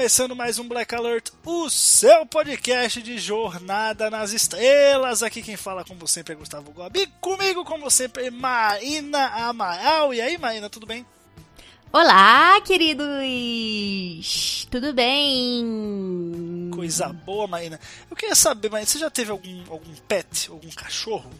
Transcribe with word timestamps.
Começando 0.00 0.34
mais 0.34 0.58
um 0.58 0.66
Black 0.66 0.94
Alert, 0.94 1.28
o 1.44 1.68
seu 1.68 2.24
podcast 2.24 3.02
de 3.02 3.18
Jornada 3.18 4.08
nas 4.08 4.32
Estrelas. 4.32 5.22
Aqui 5.22 5.42
quem 5.42 5.58
fala, 5.58 5.84
como 5.84 6.08
sempre, 6.08 6.32
é 6.32 6.36
Gustavo 6.36 6.72
Gobi. 6.72 7.06
Comigo, 7.20 7.66
como 7.66 7.90
sempre, 7.90 8.30
Maína 8.30 9.26
Amaral. 9.26 10.14
E 10.14 10.22
aí, 10.22 10.38
Maína, 10.38 10.70
tudo 10.70 10.86
bem? 10.86 11.04
Olá, 11.92 12.58
queridos! 12.62 13.04
Tudo 14.70 14.94
bem? 14.94 16.70
Coisa 16.72 17.12
boa, 17.12 17.46
Maína. 17.46 17.78
Eu 18.10 18.16
queria 18.16 18.34
saber, 18.34 18.70
Maína, 18.70 18.86
você 18.86 18.98
já 18.98 19.10
teve 19.10 19.30
algum, 19.30 19.64
algum 19.70 19.94
pet, 20.08 20.50
algum 20.50 20.70
cachorro? 20.70 21.30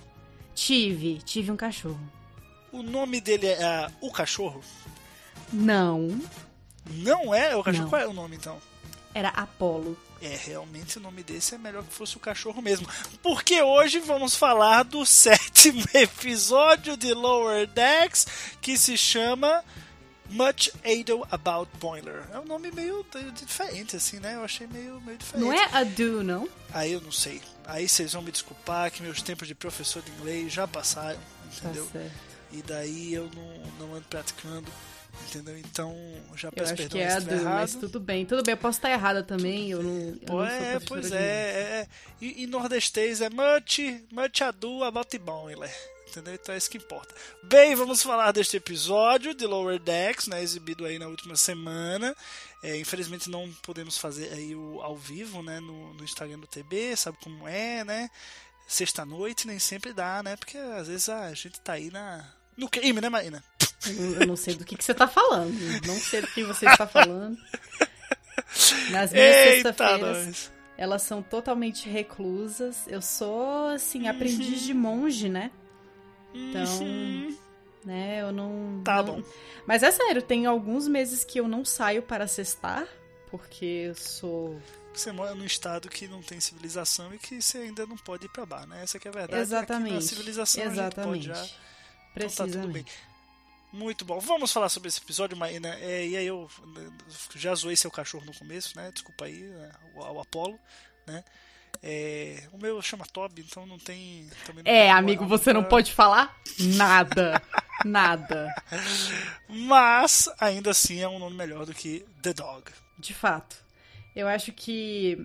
Tive, 0.54 1.16
tive 1.24 1.50
um 1.50 1.56
cachorro. 1.56 2.12
O 2.70 2.82
nome 2.82 3.22
dele 3.22 3.46
é 3.46 3.64
ah, 3.64 3.90
O 4.02 4.12
Cachorro? 4.12 4.60
Não, 5.50 6.20
Não 6.90 7.34
é 7.34 7.56
o 7.56 7.62
cachorro? 7.62 7.84
Não. 7.84 7.90
Qual 7.90 8.02
é 8.02 8.06
o 8.06 8.12
nome, 8.12 8.36
então? 8.36 8.60
era 9.14 9.28
Apolo. 9.30 9.96
É, 10.22 10.36
realmente 10.36 10.98
o 10.98 11.00
nome 11.00 11.22
desse 11.22 11.54
é 11.54 11.58
melhor 11.58 11.82
que 11.82 11.92
fosse 11.92 12.16
o 12.16 12.20
cachorro 12.20 12.60
mesmo. 12.60 12.86
Porque 13.22 13.62
hoje 13.62 13.98
vamos 13.98 14.34
falar 14.34 14.82
do 14.82 15.04
sétimo 15.06 15.82
episódio 15.94 16.96
de 16.96 17.12
Lower 17.14 17.66
Decks, 17.66 18.26
que 18.60 18.76
se 18.76 18.98
chama 18.98 19.64
Much 20.28 20.70
Ado 20.84 21.26
About 21.30 21.70
Boiler. 21.78 22.24
É 22.32 22.38
um 22.38 22.44
nome 22.44 22.70
meio 22.70 23.04
diferente, 23.34 23.96
assim, 23.96 24.20
né? 24.20 24.34
Eu 24.34 24.44
achei 24.44 24.66
meio, 24.66 25.00
meio 25.00 25.16
diferente. 25.16 25.46
Não 25.46 25.52
é 25.52 25.64
Adu, 25.72 26.22
não? 26.22 26.46
Aí 26.72 26.92
eu 26.92 27.00
não 27.00 27.12
sei. 27.12 27.40
Aí 27.64 27.88
vocês 27.88 28.12
vão 28.12 28.22
me 28.22 28.30
desculpar 28.30 28.90
que 28.90 29.02
meus 29.02 29.22
tempos 29.22 29.48
de 29.48 29.54
professor 29.54 30.02
de 30.02 30.10
inglês 30.12 30.52
já 30.52 30.68
passaram, 30.68 31.18
entendeu? 31.56 31.88
Tá. 31.92 32.00
E 32.52 32.62
daí 32.62 33.14
eu 33.14 33.30
não, 33.34 33.86
não 33.86 33.94
ando 33.94 34.06
praticando, 34.10 34.70
entendeu? 35.28 35.56
Então 35.58 35.94
já 36.36 36.48
Eu 36.48 36.52
peço 36.52 36.72
acho 36.72 36.76
perdão 36.76 36.98
que 36.98 37.04
é 37.04 37.08
estiver 37.08 37.34
Adu, 37.34 37.44
mas 37.44 37.74
tudo 37.74 38.00
bem. 38.00 38.26
Tudo 38.26 38.42
bem, 38.42 38.52
eu 38.52 38.58
posso 38.58 38.78
estar 38.78 38.90
errada 38.90 39.22
também. 39.22 39.70
Eu 39.70 39.82
não, 39.82 39.90
eu 39.90 40.18
não 40.26 40.44
é, 40.44 40.80
pois 40.80 41.12
é, 41.12 41.16
é, 41.16 41.60
é. 41.80 41.88
E, 42.20 42.42
e 42.42 42.46
nordestês 42.46 43.20
é 43.20 43.30
much, 43.30 43.78
much 44.10 44.42
ado 44.42 44.84
about 44.84 45.16
boiler. 45.18 45.70
Entendeu? 46.10 46.34
Então 46.34 46.52
é 46.52 46.58
isso 46.58 46.68
que 46.68 46.78
importa. 46.78 47.14
Bem, 47.44 47.76
vamos 47.76 48.02
falar 48.02 48.32
deste 48.32 48.56
episódio 48.56 49.32
de 49.32 49.46
Lower 49.46 49.78
Decks, 49.78 50.26
né, 50.26 50.42
exibido 50.42 50.84
aí 50.84 50.98
na 50.98 51.06
última 51.06 51.36
semana. 51.36 52.16
É, 52.64 52.76
infelizmente 52.76 53.30
não 53.30 53.50
podemos 53.62 53.96
fazer 53.96 54.32
aí 54.32 54.54
o 54.54 54.80
ao 54.82 54.96
vivo, 54.96 55.40
né, 55.40 55.60
no, 55.60 55.94
no 55.94 56.02
Instagram 56.02 56.40
do 56.40 56.48
TB, 56.48 56.96
sabe 56.96 57.16
como 57.22 57.46
é, 57.46 57.84
né? 57.84 58.10
Sexta-noite 58.66 59.46
nem 59.46 59.58
sempre 59.60 59.92
dá, 59.92 60.20
né? 60.22 60.36
Porque 60.36 60.58
às 60.58 60.88
vezes 60.88 61.08
a 61.08 61.32
gente 61.32 61.60
tá 61.60 61.74
aí 61.74 61.90
na 61.90 62.28
no 62.56 62.68
crime, 62.68 63.00
né, 63.00 63.08
Marina? 63.08 63.42
Eu, 63.86 64.26
não 64.26 64.36
sei 64.36 64.54
do 64.54 64.64
que, 64.64 64.76
que 64.76 64.84
você 64.84 64.92
está 64.92 65.08
falando. 65.08 65.54
Não 65.86 65.94
sei 65.96 66.20
do 66.20 66.26
que 66.28 66.42
você 66.44 66.66
está 66.68 66.86
falando. 66.86 67.38
Nas 68.90 69.12
minhas 69.12 69.62
nós. 70.00 70.50
elas 70.76 71.02
são 71.02 71.22
totalmente 71.22 71.88
reclusas. 71.88 72.86
Eu 72.86 73.00
sou, 73.00 73.68
assim, 73.68 74.08
aprendiz 74.08 74.62
de 74.62 74.74
monge, 74.74 75.28
né? 75.28 75.50
Então, 76.34 76.64
Uhum. 76.82 77.36
né, 77.84 78.20
eu 78.22 78.32
não... 78.32 78.82
Tá 78.84 78.96
não- 79.02 79.04
bom. 79.16 79.22
Mas 79.66 79.82
é 79.82 79.90
sério, 79.90 80.22
tem 80.22 80.46
alguns 80.46 80.86
meses 80.86 81.24
que 81.24 81.38
eu 81.40 81.48
não 81.48 81.64
saio 81.64 82.02
para 82.02 82.26
cestar, 82.26 82.86
porque 83.30 83.64
eu 83.88 83.94
sou... 83.94 84.60
Você 84.92 85.12
mora 85.12 85.34
num 85.34 85.44
estado 85.44 85.88
que 85.88 86.08
não 86.08 86.20
tem 86.20 86.40
civilização 86.40 87.14
e 87.14 87.18
que 87.18 87.40
você 87.40 87.58
ainda 87.58 87.86
não 87.86 87.96
pode 87.96 88.26
ir 88.26 88.28
pra 88.28 88.44
bar, 88.44 88.66
né? 88.66 88.82
Essa 88.82 88.98
que 88.98 89.06
é 89.06 89.10
a 89.10 89.14
verdade. 89.14 89.40
Aqui 89.42 89.50
na 89.52 89.58
Exatamente. 89.58 90.04
civilização 90.04 90.64
Exatamente. 90.64 91.30
a 91.30 91.34
gente 91.34 91.48
pode 91.48 91.48
já. 91.50 91.56
Então 92.16 92.28
tá 92.30 92.44
tudo 92.52 92.68
bem. 92.68 92.84
Muito 93.72 94.04
bom. 94.04 94.18
Vamos 94.18 94.52
falar 94.52 94.68
sobre 94.68 94.88
esse 94.88 95.00
episódio, 95.00 95.36
Maína. 95.36 95.74
É, 95.80 96.06
e 96.06 96.16
aí 96.16 96.26
eu 96.26 96.48
né, 96.74 96.90
já 97.36 97.54
zoei 97.54 97.76
seu 97.76 97.90
cachorro 97.90 98.24
no 98.26 98.34
começo, 98.34 98.76
né? 98.76 98.90
Desculpa 98.92 99.26
aí, 99.26 99.42
né, 99.42 99.70
o, 99.94 100.00
o 100.00 100.20
Apolo, 100.20 100.58
né? 101.06 101.22
É, 101.82 102.42
o 102.52 102.58
meu 102.58 102.82
chama 102.82 103.06
Toby, 103.06 103.42
então 103.48 103.64
não 103.64 103.78
tem. 103.78 104.28
não 104.54 104.62
É, 104.64 104.90
amigo, 104.90 105.24
você 105.24 105.52
não 105.52 105.62
pra- 105.62 105.70
pode 105.70 105.92
falar 105.92 106.36
nada. 106.76 107.40
Nada. 107.84 108.52
Mas 109.48 110.28
ainda 110.38 110.70
assim 110.70 111.00
é 111.00 111.08
um 111.08 111.18
nome 111.18 111.36
melhor 111.36 111.64
do 111.64 111.72
que 111.72 112.04
The 112.22 112.34
Dog. 112.34 112.70
De 112.98 113.14
fato. 113.14 113.56
Eu 114.14 114.26
acho 114.28 114.52
que. 114.52 115.16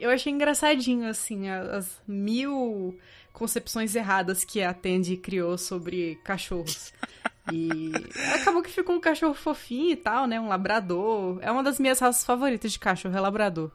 Eu 0.00 0.10
achei 0.10 0.32
engraçadinho, 0.32 1.08
assim, 1.08 1.48
as 1.48 2.00
mil 2.06 2.98
concepções 3.32 3.94
erradas 3.94 4.44
que 4.44 4.62
a 4.62 4.74
Tandy 4.74 5.16
criou 5.16 5.56
sobre 5.56 6.16
cachorros. 6.24 6.92
E 7.52 7.92
acabou 8.34 8.62
que 8.62 8.70
ficou 8.70 8.96
um 8.96 9.00
cachorro 9.00 9.34
fofinho 9.34 9.92
e 9.92 9.96
tal, 9.96 10.26
né? 10.26 10.40
Um 10.40 10.48
labrador. 10.48 11.38
É 11.40 11.50
uma 11.50 11.62
das 11.62 11.78
minhas 11.78 11.98
raças 11.98 12.24
favoritas 12.24 12.72
de 12.72 12.78
cachorro, 12.78 13.16
é 13.16 13.20
labrador. 13.20 13.70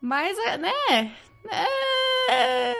Mas, 0.00 0.38
é, 0.38 0.58
né? 0.58 1.16
É, 2.28 2.74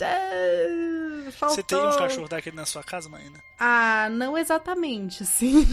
é, 0.00 1.30
faltou... 1.32 1.56
Você 1.56 1.62
tem 1.62 1.78
um 1.78 1.96
cachorro 1.96 2.28
daquele 2.28 2.56
na 2.56 2.66
sua 2.66 2.82
casa, 2.82 3.08
Maína? 3.08 3.40
Ah, 3.58 4.08
não 4.10 4.36
exatamente, 4.36 5.22
assim. 5.22 5.66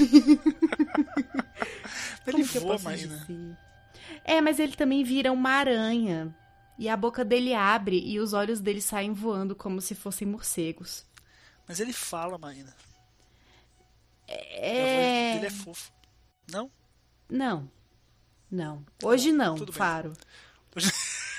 Ele 2.27 2.43
voa, 2.43 2.77
dizer? 2.77 3.57
É, 4.23 4.39
mas 4.39 4.59
ele 4.59 4.75
também 4.75 5.03
vira 5.03 5.31
uma 5.31 5.49
aranha. 5.49 6.35
E 6.77 6.87
a 6.87 6.95
boca 6.95 7.25
dele 7.25 7.53
abre 7.53 7.99
e 7.99 8.19
os 8.19 8.33
olhos 8.33 8.59
dele 8.59 8.81
saem 8.81 9.11
voando 9.11 9.55
como 9.55 9.81
se 9.81 9.95
fossem 9.95 10.27
morcegos. 10.27 11.05
Mas 11.67 11.79
ele 11.79 11.91
fala, 11.91 12.37
Maína. 12.37 12.73
É. 14.31 15.33
dele 15.33 15.47
é 15.47 15.49
fofo. 15.49 15.91
Não? 16.51 16.71
Não. 17.29 17.69
Não. 18.51 18.85
Hoje 19.03 19.31
não, 19.31 19.55
tudo 19.55 19.71
bem. 19.71 19.77
Faro. 19.77 20.13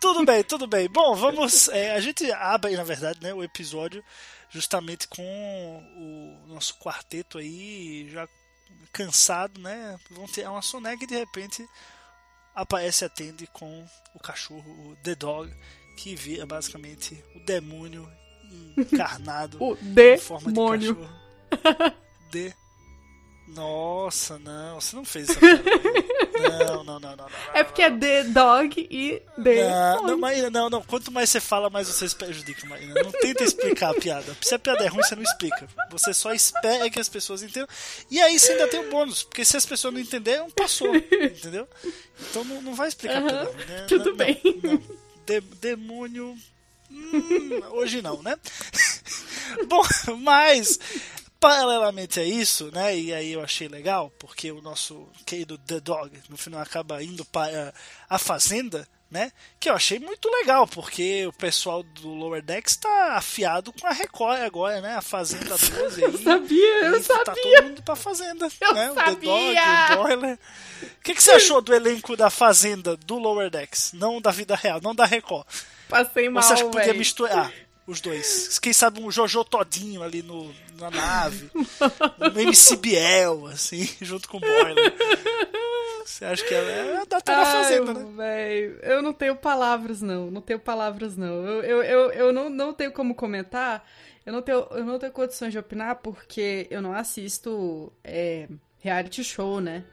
Tudo 0.00 0.24
bem, 0.24 0.42
tudo 0.42 0.66
bem. 0.66 0.88
Bom, 0.88 1.14
vamos. 1.14 1.68
é, 1.68 1.94
a 1.94 2.00
gente 2.00 2.30
abre, 2.32 2.76
na 2.76 2.84
verdade, 2.84 3.20
né, 3.22 3.32
o 3.32 3.42
episódio 3.42 4.04
justamente 4.50 5.08
com 5.08 5.22
o 5.96 6.52
nosso 6.52 6.76
quarteto 6.78 7.38
aí 7.38 8.08
já 8.10 8.28
cansado, 8.92 9.60
né? 9.60 9.98
Vão 10.10 10.26
ter 10.26 10.46
uma 10.48 10.62
soneca 10.62 11.02
e 11.02 11.06
de 11.06 11.16
repente 11.16 11.66
aparece 12.54 13.04
a 13.04 13.08
Tandy 13.08 13.46
com 13.48 13.86
o 14.14 14.20
cachorro, 14.20 14.70
o 14.90 14.96
The 15.02 15.14
Dog, 15.14 15.52
que 15.96 16.14
vira 16.14 16.46
basicamente 16.46 17.24
o 17.34 17.40
demônio 17.40 18.08
encarnado 18.76 19.56
O 19.64 19.76
em 19.76 20.18
forma 20.18 20.78
de 20.78 20.94
De. 22.30 22.52
Nossa, 23.46 24.38
não, 24.38 24.80
você 24.80 24.96
não 24.96 25.04
fez 25.04 25.28
essa 25.28 25.38
piada. 25.38 25.62
Não, 26.66 26.82
não, 26.82 26.98
não, 26.98 27.14
não. 27.14 27.26
É 27.52 27.62
porque 27.62 27.82
é 27.82 27.90
The 27.90 28.24
Dog 28.24 28.88
e 28.90 29.22
The. 29.42 29.68
Não, 29.68 30.02
não, 30.02 30.18
Maína, 30.18 30.48
não, 30.50 30.70
não. 30.70 30.82
Quanto 30.82 31.12
mais 31.12 31.28
você 31.28 31.40
fala, 31.40 31.68
mais 31.68 31.86
você 31.86 32.08
se 32.08 32.16
prejudica, 32.16 32.66
Maína. 32.66 32.94
Não 33.02 33.12
tenta 33.12 33.44
explicar 33.44 33.90
a 33.90 34.00
piada. 34.00 34.34
Se 34.40 34.54
a 34.54 34.58
piada 34.58 34.82
é 34.84 34.88
ruim, 34.88 35.02
você 35.02 35.14
não 35.14 35.22
explica. 35.22 35.68
Você 35.90 36.14
só 36.14 36.32
espera 36.32 36.88
que 36.88 36.98
as 36.98 37.08
pessoas 37.08 37.42
entendam. 37.42 37.68
E 38.10 38.18
aí 38.20 38.38
você 38.38 38.52
ainda 38.52 38.66
tem 38.66 38.80
o 38.80 38.90
bônus, 38.90 39.22
porque 39.22 39.44
se 39.44 39.56
as 39.58 39.66
pessoas 39.66 39.92
não 39.92 40.00
entenderam, 40.00 40.50
passou. 40.50 40.94
Entendeu? 40.96 41.68
Então 42.30 42.44
não, 42.44 42.62
não 42.62 42.74
vai 42.74 42.88
explicar 42.88 43.18
a 43.18 43.22
piada 43.22 43.52
né? 43.68 43.86
tudo 43.86 44.10
Não, 44.10 44.16
bem. 44.16 44.40
De- 45.26 45.40
demônio. 45.60 46.34
hum, 46.90 47.60
hoje 47.72 48.00
não, 48.00 48.22
né? 48.22 48.36
Bom, 49.68 49.82
mas 50.18 50.78
paralelamente 51.48 52.18
a 52.18 52.24
isso, 52.24 52.70
né? 52.72 52.96
E 52.96 53.12
aí 53.12 53.32
eu 53.32 53.42
achei 53.42 53.68
legal, 53.68 54.10
porque 54.18 54.50
o 54.50 54.62
nosso 54.62 55.06
querido 55.26 55.58
The 55.58 55.78
Dog 55.80 56.10
no 56.30 56.38
final 56.38 56.60
acaba 56.62 57.02
indo 57.02 57.22
para 57.26 57.74
a 58.08 58.18
fazenda, 58.18 58.88
né? 59.10 59.30
Que 59.60 59.68
eu 59.68 59.74
achei 59.74 59.98
muito 59.98 60.26
legal, 60.30 60.66
porque 60.66 61.26
o 61.26 61.32
pessoal 61.34 61.82
do 61.82 62.08
Lower 62.14 62.42
Decks 62.42 62.76
tá 62.76 63.16
afiado 63.16 63.74
com 63.74 63.86
a 63.86 63.92
Record 63.92 64.40
agora, 64.40 64.80
né? 64.80 64.94
A 64.96 65.02
Fazenda 65.02 65.54
12 65.58 66.00
Eu 66.02 66.08
aí. 66.08 66.22
sabia, 66.24 66.84
eu 66.86 67.02
Tá 67.04 67.22
sabia. 67.26 67.42
todo 67.56 67.64
mundo 67.64 67.82
pra 67.82 67.94
Fazenda, 67.96 68.48
Eu 68.60 68.72
né? 68.74 68.90
O 68.90 68.94
The 68.94 69.04
Dog, 69.04 69.54
sabia. 69.54 69.98
o 69.98 70.02
Boiler. 70.02 70.38
O 70.82 71.02
que, 71.02 71.14
que 71.14 71.22
você 71.22 71.32
achou 71.32 71.60
do 71.60 71.74
elenco 71.74 72.16
da 72.16 72.30
Fazenda 72.30 72.96
do 72.96 73.18
Lower 73.18 73.50
Decks? 73.50 73.92
Não 73.92 74.18
da 74.18 74.30
vida 74.30 74.56
real, 74.56 74.80
não 74.82 74.94
da 74.94 75.04
Record. 75.04 75.46
Passei 75.90 76.30
mal, 76.30 76.42
Você 76.42 76.54
acha 76.54 76.64
que 76.64 76.70
podia 76.70 76.86
velho. 76.86 76.98
misturar 76.98 77.52
os 77.86 78.00
dois? 78.00 78.58
Quem 78.58 78.72
sabe 78.72 79.00
um 79.00 79.10
Jojo 79.10 79.44
Todinho 79.44 80.02
ali 80.02 80.22
no, 80.22 80.52
na 80.78 80.90
nave. 80.90 81.50
um 81.54 82.40
MC 82.40 82.76
Biel, 82.76 83.46
assim, 83.46 83.88
junto 84.00 84.28
com 84.28 84.38
o 84.38 84.40
Boiler. 84.40 84.94
Você 86.04 86.24
acha 86.24 86.44
que 86.44 86.54
ela 86.54 86.70
é 86.70 86.96
a 86.98 87.04
data 87.04 87.32
da 87.32 87.38
Ai, 87.42 87.44
Fazenda, 87.62 87.94
né? 87.94 88.06
véi, 88.16 88.78
eu 88.82 89.02
não 89.02 89.12
tenho 89.12 89.36
palavras, 89.36 90.00
não. 90.02 90.30
Não 90.30 90.40
tenho 90.40 90.58
palavras, 90.60 91.16
não. 91.16 91.44
Eu, 91.46 91.62
eu, 91.62 91.82
eu, 91.82 92.10
eu 92.12 92.32
não, 92.32 92.50
não 92.50 92.72
tenho 92.74 92.92
como 92.92 93.14
comentar. 93.14 93.86
Eu 94.24 94.32
não 94.32 94.42
tenho, 94.42 94.66
eu 94.70 94.84
não 94.84 94.98
tenho 94.98 95.12
condições 95.12 95.52
de 95.52 95.58
opinar 95.58 95.96
porque 95.96 96.66
eu 96.70 96.80
não 96.80 96.92
assisto 96.94 97.92
é, 98.02 98.48
reality 98.78 99.22
show, 99.24 99.60
né? 99.60 99.84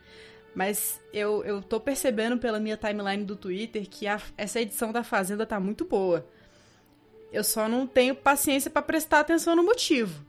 Mas 0.54 1.00
eu, 1.14 1.44
eu 1.46 1.62
tô 1.62 1.80
percebendo 1.80 2.38
pela 2.38 2.60
minha 2.60 2.76
timeline 2.78 3.24
do 3.24 3.36
Twitter 3.38 3.88
que 3.90 4.06
a- 4.06 4.22
essa 4.38 4.60
edição 4.60 4.92
da 4.92 5.04
Fazenda 5.04 5.46
tá 5.46 5.60
muito 5.62 5.86
boa. 5.86 6.28
Eu 7.32 7.44
só 7.44 7.68
não 7.68 7.88
tenho 7.88 8.14
paciência 8.16 8.70
pra 8.70 8.82
prestar 8.82 9.22
atenção 9.22 9.56
no 9.56 9.64
motivo. 9.64 10.26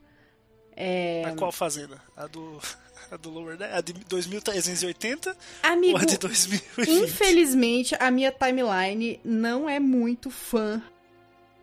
É, 0.75 1.21
Mas 1.25 1.35
qual 1.35 1.51
Fazenda? 1.51 2.01
A 2.15 2.25
do, 2.27 2.59
a 3.11 3.17
do 3.17 3.29
Lower 3.29 3.57
Decks? 3.57 3.75
A 3.75 3.81
de 3.81 3.93
2380 3.93 5.37
amigo, 5.61 5.97
ou 5.97 6.01
a 6.01 6.05
de 6.05 6.17
2020? 6.17 6.89
infelizmente 6.89 7.95
a 7.99 8.09
minha 8.09 8.31
timeline 8.31 9.19
não 9.23 9.69
é 9.69 9.79
muito 9.79 10.31
fã 10.31 10.81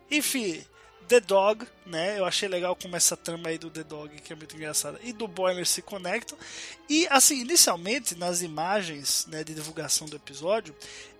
Enfim, 0.09 0.63
The 1.11 1.19
Dog, 1.19 1.67
né? 1.85 2.17
Eu 2.17 2.23
achei 2.23 2.47
legal 2.47 2.73
como 2.73 2.95
essa 2.95 3.17
trama 3.17 3.49
aí 3.49 3.57
do 3.57 3.69
The 3.69 3.83
Dog, 3.83 4.21
que 4.21 4.31
é 4.31 4.35
muito 4.35 4.55
engraçada, 4.55 4.97
e 5.03 5.11
do 5.11 5.27
Boiler 5.27 5.65
se 5.67 5.81
conectam. 5.81 6.37
E, 6.87 7.05
assim, 7.09 7.41
inicialmente, 7.41 8.15
nas 8.15 8.41
imagens 8.41 9.25
né, 9.29 9.43
de 9.43 9.53
divulgação 9.53 10.07
do 10.07 10.15
episódio, 10.15 10.73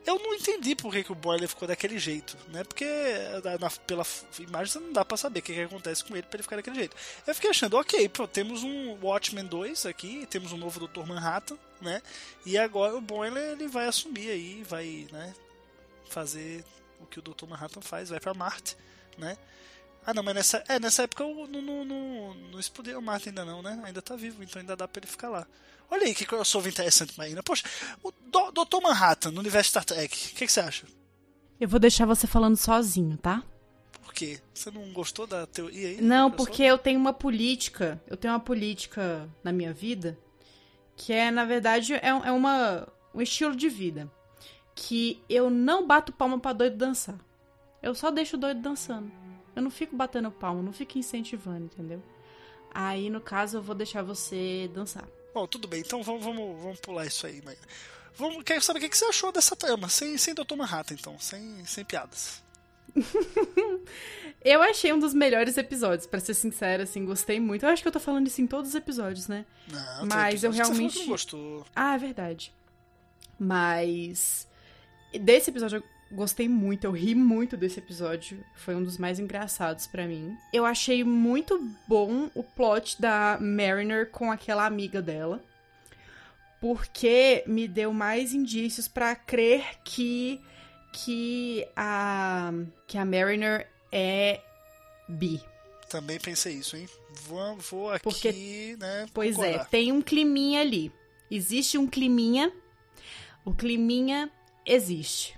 eu 0.06 0.18
não 0.18 0.34
entendi 0.34 0.76
por 0.78 0.94
que, 0.94 1.04
que 1.04 1.12
o 1.12 1.16
Boiler 1.16 1.50
ficou 1.50 1.68
daquele 1.68 2.00
jeito, 2.00 2.38
né? 2.54 2.64
Porque 2.64 2.86
na- 3.60 3.70
pela 3.86 4.06
imagem 4.40 4.82
não 4.82 4.94
dá 4.94 5.04
pra 5.04 5.18
saber 5.18 5.42
o 5.42 5.44
que, 5.44 5.54
que 5.54 5.60
acontece 5.62 6.06
com 6.06 6.14
ele 6.16 6.24
pra 6.26 6.38
ele 6.38 6.44
ficar 6.44 6.56
daquele 6.56 6.78
jeito. 6.78 6.96
Eu 7.28 7.36
fiquei 7.36 7.50
achando, 7.50 7.76
ok, 7.78 8.08
pô, 8.08 8.26
temos 8.26 8.64
um 8.64 8.98
Watchmen 9.06 9.46
2 9.46 9.86
aqui, 9.86 10.26
temos 10.30 10.54
um 10.54 10.58
novo 10.58 10.88
Dr. 10.88 11.06
Manhattan, 11.06 11.58
né? 11.82 12.02
E 12.46 12.58
agora 12.58 12.96
o 12.96 13.02
Boiler 13.02 13.52
ele 13.52 13.68
vai 13.68 13.88
assumir 13.88 14.30
aí, 14.32 14.64
vai, 14.64 15.06
né? 15.12 15.34
Fazer 16.10 16.64
o 17.02 17.06
que 17.06 17.20
o 17.20 17.22
Dr. 17.22 17.46
Manhattan 17.46 17.82
faz, 17.82 18.08
vai 18.10 18.22
pra 18.22 18.34
Marte, 18.34 18.78
né? 19.18 19.38
Ah, 20.06 20.14
não, 20.14 20.24
mas 20.24 20.34
nessa, 20.36 20.64
é, 20.68 20.80
nessa 20.80 21.04
época 21.04 21.24
eu 21.24 21.48
não, 21.48 21.62
não, 21.62 21.86
não, 21.86 22.34
não 22.34 22.60
explodiram 22.60 23.00
o 23.00 23.04
Marte 23.04 23.30
ainda 23.30 23.46
não, 23.46 23.62
né? 23.62 23.80
Ainda 23.86 24.02
tá 24.02 24.16
vivo, 24.16 24.44
então 24.44 24.60
ainda 24.60 24.76
dá 24.76 24.88
pra 24.88 25.00
ele 25.00 25.08
ficar 25.08 25.30
lá. 25.30 25.46
Olha 25.90 26.06
aí 26.08 26.16
que 26.16 26.26
crossover 26.26 26.72
interessante, 26.72 27.18
Marina. 27.18 27.44
Poxa, 27.44 27.64
o 28.02 28.12
Do- 28.12 28.52
Dr. 28.52 28.82
Manhattan 28.82 29.32
no 29.32 29.40
universo 29.42 29.70
Star 29.70 29.86
Trek, 29.86 30.16
o 30.16 30.36
que, 30.36 30.46
que 30.48 30.52
você 30.52 30.60
acha? 30.62 30.88
Eu 31.60 31.68
vou 31.68 31.80
deixar 31.80 32.06
você 32.06 32.26
falando 32.26 32.56
sozinho, 32.58 33.18
tá? 33.18 33.44
Por 34.04 34.14
quê? 34.14 34.40
Você 34.54 34.72
não 34.72 34.92
gostou 34.92 35.28
da 35.28 35.46
teoria 35.46 35.90
aí? 35.90 36.02
Não, 36.02 36.32
porque 36.32 36.64
eu 36.64 36.78
tenho 36.78 37.00
uma 37.00 37.14
política, 37.14 38.02
eu 38.08 38.18
tenho 38.18 38.34
uma 38.34 38.40
política 38.40 39.30
na 39.44 39.52
minha 39.52 39.74
vida 39.74 40.18
que 40.96 41.14
é, 41.14 41.30
na 41.32 41.46
verdade, 41.46 41.94
é, 41.94 42.08
é 42.08 42.32
uma, 42.32 42.88
um 43.14 43.22
estilo 43.22 43.56
de 43.56 43.70
vida. 43.70 44.12
Que 44.76 45.22
eu 45.30 45.50
não 45.50 45.86
bato 45.86 46.12
palma 46.12 46.40
pra 46.40 46.54
doido 46.54 46.78
dançar. 46.78 47.20
Eu 47.82 47.94
só 47.96 48.10
deixo 48.12 48.36
o 48.38 48.40
doido 48.40 48.62
dançando. 48.62 49.12
Eu 49.62 49.64
não 49.64 49.72
fico 49.72 49.96
batendo 49.96 50.32
palma, 50.32 50.64
não 50.64 50.74
fico 50.74 50.98
incentivando, 50.98 51.66
entendeu? 51.66 52.02
Aí, 52.74 53.12
no 53.12 53.22
caso, 53.22 53.58
eu 53.58 53.62
vou 53.62 53.76
deixar 53.76 54.02
você 54.02 54.68
dançar. 54.74 55.08
Bom, 55.34 55.46
tudo 55.46 55.68
bem, 55.68 55.82
então 55.82 56.02
vamos, 56.02 56.24
vamos, 56.24 56.60
vamos 56.62 56.80
pular 56.80 57.06
isso 57.06 57.28
aí, 57.28 57.42
Marina. 57.44 57.62
Vamos, 58.16 58.44
quero 58.44 58.62
saber 58.62 58.80
o 58.80 58.90
que, 58.90 58.98
você 58.98 59.06
achou 59.06 59.32
dessa 59.32 59.56
trama, 59.56 59.88
sem, 59.88 60.18
sem 60.18 60.34
Dr. 60.34 60.56
Manhattan, 60.58 60.96
então, 60.96 61.20
sem, 61.20 61.64
sem 61.66 61.86
piadas. 61.86 62.44
Eu 64.44 64.64
achei 64.64 64.92
um 64.92 64.98
dos 65.00 65.14
melhores 65.14 65.56
episódios, 65.58 66.08
pra 66.08 66.20
ser 66.20 66.34
sincera, 66.34 66.84
assim, 66.84 67.06
gostei 67.06 67.40
muito. 67.40 67.64
Eu 67.64 67.70
acho 67.70 67.84
que 67.84 67.88
eu 67.88 67.92
tô 67.92 68.00
falando 68.00 68.26
isso 68.26 68.42
em 68.42 68.48
todos 68.48 68.72
os 68.72 68.76
episódios, 68.76 69.28
né? 69.28 69.46
Não, 69.68 70.08
Mas 70.08 70.44
eu 70.44 70.50
episódio 70.50 70.50
que 70.50 70.56
você 70.56 70.74
realmente- 70.74 71.00
não 71.00 71.08
gostou. 71.08 71.66
Ah, 71.76 71.94
é 71.94 71.98
verdade. 72.00 72.52
Mas 73.38 74.48
desse 75.14 75.52
episódio 75.52 75.84
gostei 76.12 76.48
muito, 76.50 76.84
eu 76.86 76.92
ri 76.92 77.16
muito 77.16 77.56
desse 77.58 77.80
episódio. 77.80 78.44
Foi 78.56 78.76
um 78.76 78.84
dos 78.84 78.98
mais 78.98 79.20
engraçados 79.20 79.88
pra 79.88 80.06
mim. 80.08 80.36
Eu 80.54 80.66
achei 80.66 81.04
muito 81.04 81.60
bom 81.88 82.30
o 82.36 82.44
plot 82.44 83.02
da 83.02 83.38
Mariner 83.40 84.10
com 84.12 84.32
aquela 84.32 84.66
amiga 84.66 85.02
dela. 85.02 85.42
Porque 86.60 87.44
me 87.48 87.68
deu 87.68 87.92
mais 87.92 88.34
indícios 88.34 88.88
pra 88.88 89.16
crer 89.16 89.64
que 89.84 90.40
que 90.94 91.66
a 91.76 92.52
que 92.86 92.98
a 92.98 93.06
Mariner 93.06 93.68
é 93.92 94.40
bi. 95.08 95.42
Também 95.90 96.20
pensei 96.20 96.54
isso, 96.56 96.76
hein? 96.78 96.88
Vou, 97.26 97.58
vou 97.58 97.90
aqui, 97.92 98.04
Porque- 98.04 98.78
né? 98.80 99.06
Pois 99.14 99.38
é, 99.40 99.44
concordar. 99.54 99.66
tem 99.70 99.92
um 99.92 100.02
climinha 100.02 100.62
ali. 100.62 100.92
Existe 101.30 101.78
um 101.78 101.88
climinha. 101.88 102.52
O 103.44 103.54
climinha 103.54 104.30
existe. 104.66 105.38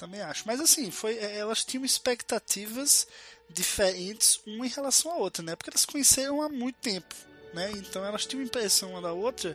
Também 0.00 0.22
acho. 0.22 0.44
Mas 0.46 0.58
assim, 0.62 0.90
foi, 0.90 1.18
é, 1.18 1.36
elas 1.36 1.62
tinham 1.62 1.84
expectativas 1.84 3.06
diferentes 3.50 4.40
uma 4.46 4.64
em 4.66 4.70
relação 4.70 5.12
à 5.12 5.16
outra, 5.16 5.42
né? 5.42 5.54
Porque 5.54 5.68
elas 5.68 5.84
conheceram 5.84 6.40
há 6.40 6.48
muito 6.48 6.76
tempo, 6.76 7.14
né? 7.52 7.70
Então 7.72 8.02
elas 8.02 8.24
tinham 8.24 8.42
impressão 8.42 8.92
uma 8.92 9.02
da 9.02 9.12
outra 9.12 9.54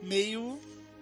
meio 0.00 0.56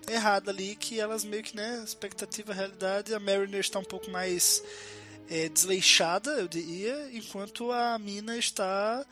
errada 0.09 0.51
ali, 0.51 0.75
que 0.77 0.99
elas 0.99 1.25
meio 1.25 1.43
que, 1.43 1.55
né? 1.55 1.83
Expectativa, 1.85 2.55
realidade, 2.55 3.15
a 3.15 3.21
Mariner 3.21 3.61
está 3.61 3.79
um 3.79 3.85
pouco 3.85 4.11
mais 4.11 4.65
é, 5.29 5.51
desleixada, 5.51 6.31
eu 6.31 6.49
diria, 6.49 7.11
enquanto 7.13 7.71
a 7.71 7.99
Mina 7.99 8.39
está 8.39 9.05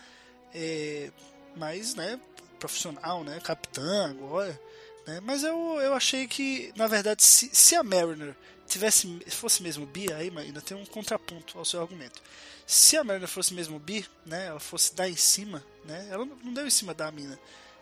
é, 0.55 1.11
mais, 1.55 1.95
né? 1.95 2.19
Profissional, 2.59 3.23
né? 3.23 3.39
Capitã 3.45 4.09
agora. 4.09 4.59
Né? 5.09 5.21
Mas 5.25 5.43
eu, 5.43 5.57
eu 5.81 5.95
achei 5.95 6.29
que, 6.29 6.71
na 6.77 6.87
verdade, 6.87 7.25
se, 7.25 7.49
se 7.51 7.75
a 7.75 7.83
Mariner 7.83 8.37
tivesse 8.67 9.21
fosse 9.31 9.63
mesmo 9.63 9.87
bi, 9.87 10.13
aí 10.13 10.31
ainda 10.37 10.61
tem 10.61 10.77
um 10.77 10.85
contraponto 10.85 11.59
ao 11.59 11.65
seu 11.65 11.81
argumento. 11.81 12.21
Se 12.67 12.95
a 12.99 13.03
Mariner 13.03 13.27
fosse 13.27 13.55
mesmo 13.55 13.79
bi, 13.79 14.05
né, 14.27 14.49
ela 14.49 14.61
fosse 14.61 14.95
dar 14.95 15.09
em 15.09 15.17
cima, 15.17 15.65
né, 15.87 16.07
ela 16.11 16.27
não 16.27 16.53
deu 16.53 16.67
em 16.67 16.71
cima 16.71 16.93
da 16.93 17.11
mina. 17.11 17.39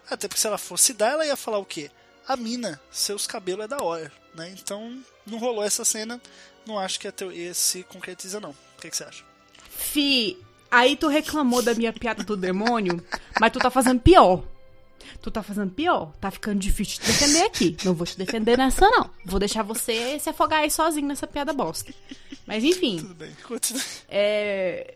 Até 0.08 0.28
porque 0.28 0.40
se 0.40 0.46
ela 0.46 0.56
fosse 0.56 0.94
dar, 0.94 1.14
ela 1.14 1.26
ia 1.26 1.34
falar 1.34 1.58
o 1.58 1.64
quê? 1.64 1.90
A 2.28 2.36
mina, 2.36 2.80
seus 2.92 3.26
cabelos 3.26 3.64
é 3.64 3.68
da 3.68 3.82
hora, 3.82 4.12
né? 4.32 4.54
Então 4.56 5.02
não 5.26 5.38
rolou 5.38 5.64
essa 5.64 5.84
cena. 5.84 6.20
Não 6.64 6.78
acho 6.78 7.00
que 7.00 7.08
a 7.08 7.12
teoria 7.12 7.52
se 7.54 7.82
concretiza 7.84 8.38
não. 8.38 8.50
O 8.50 8.80
que, 8.80 8.88
que 8.88 8.96
você 8.96 9.04
acha? 9.04 9.24
Fi, 9.68 10.38
aí 10.70 10.96
tu 10.96 11.08
reclamou 11.08 11.60
da 11.60 11.74
minha 11.74 11.92
piada 11.92 12.22
do 12.22 12.36
demônio, 12.36 13.04
mas 13.40 13.52
tu 13.52 13.58
tá 13.58 13.70
fazendo 13.70 14.00
pior. 14.00 14.44
Tu 15.20 15.30
tá 15.30 15.42
fazendo 15.42 15.70
pior. 15.70 16.12
Tá 16.20 16.30
ficando 16.30 16.58
difícil 16.58 17.00
te 17.00 17.06
defender 17.06 17.42
aqui. 17.42 17.76
Não 17.84 17.94
vou 17.94 18.06
te 18.06 18.16
defender 18.16 18.56
nessa, 18.56 18.88
não. 18.88 19.10
Vou 19.24 19.38
deixar 19.38 19.62
você 19.62 20.18
se 20.18 20.28
afogar 20.28 20.60
aí 20.60 20.70
sozinho 20.70 21.06
nessa 21.06 21.26
piada 21.26 21.52
bosta. 21.52 21.92
Mas 22.46 22.62
enfim, 22.62 22.98
Tudo 22.98 23.14
bem, 23.14 23.32
continua. 23.42 23.82
é. 24.08 24.94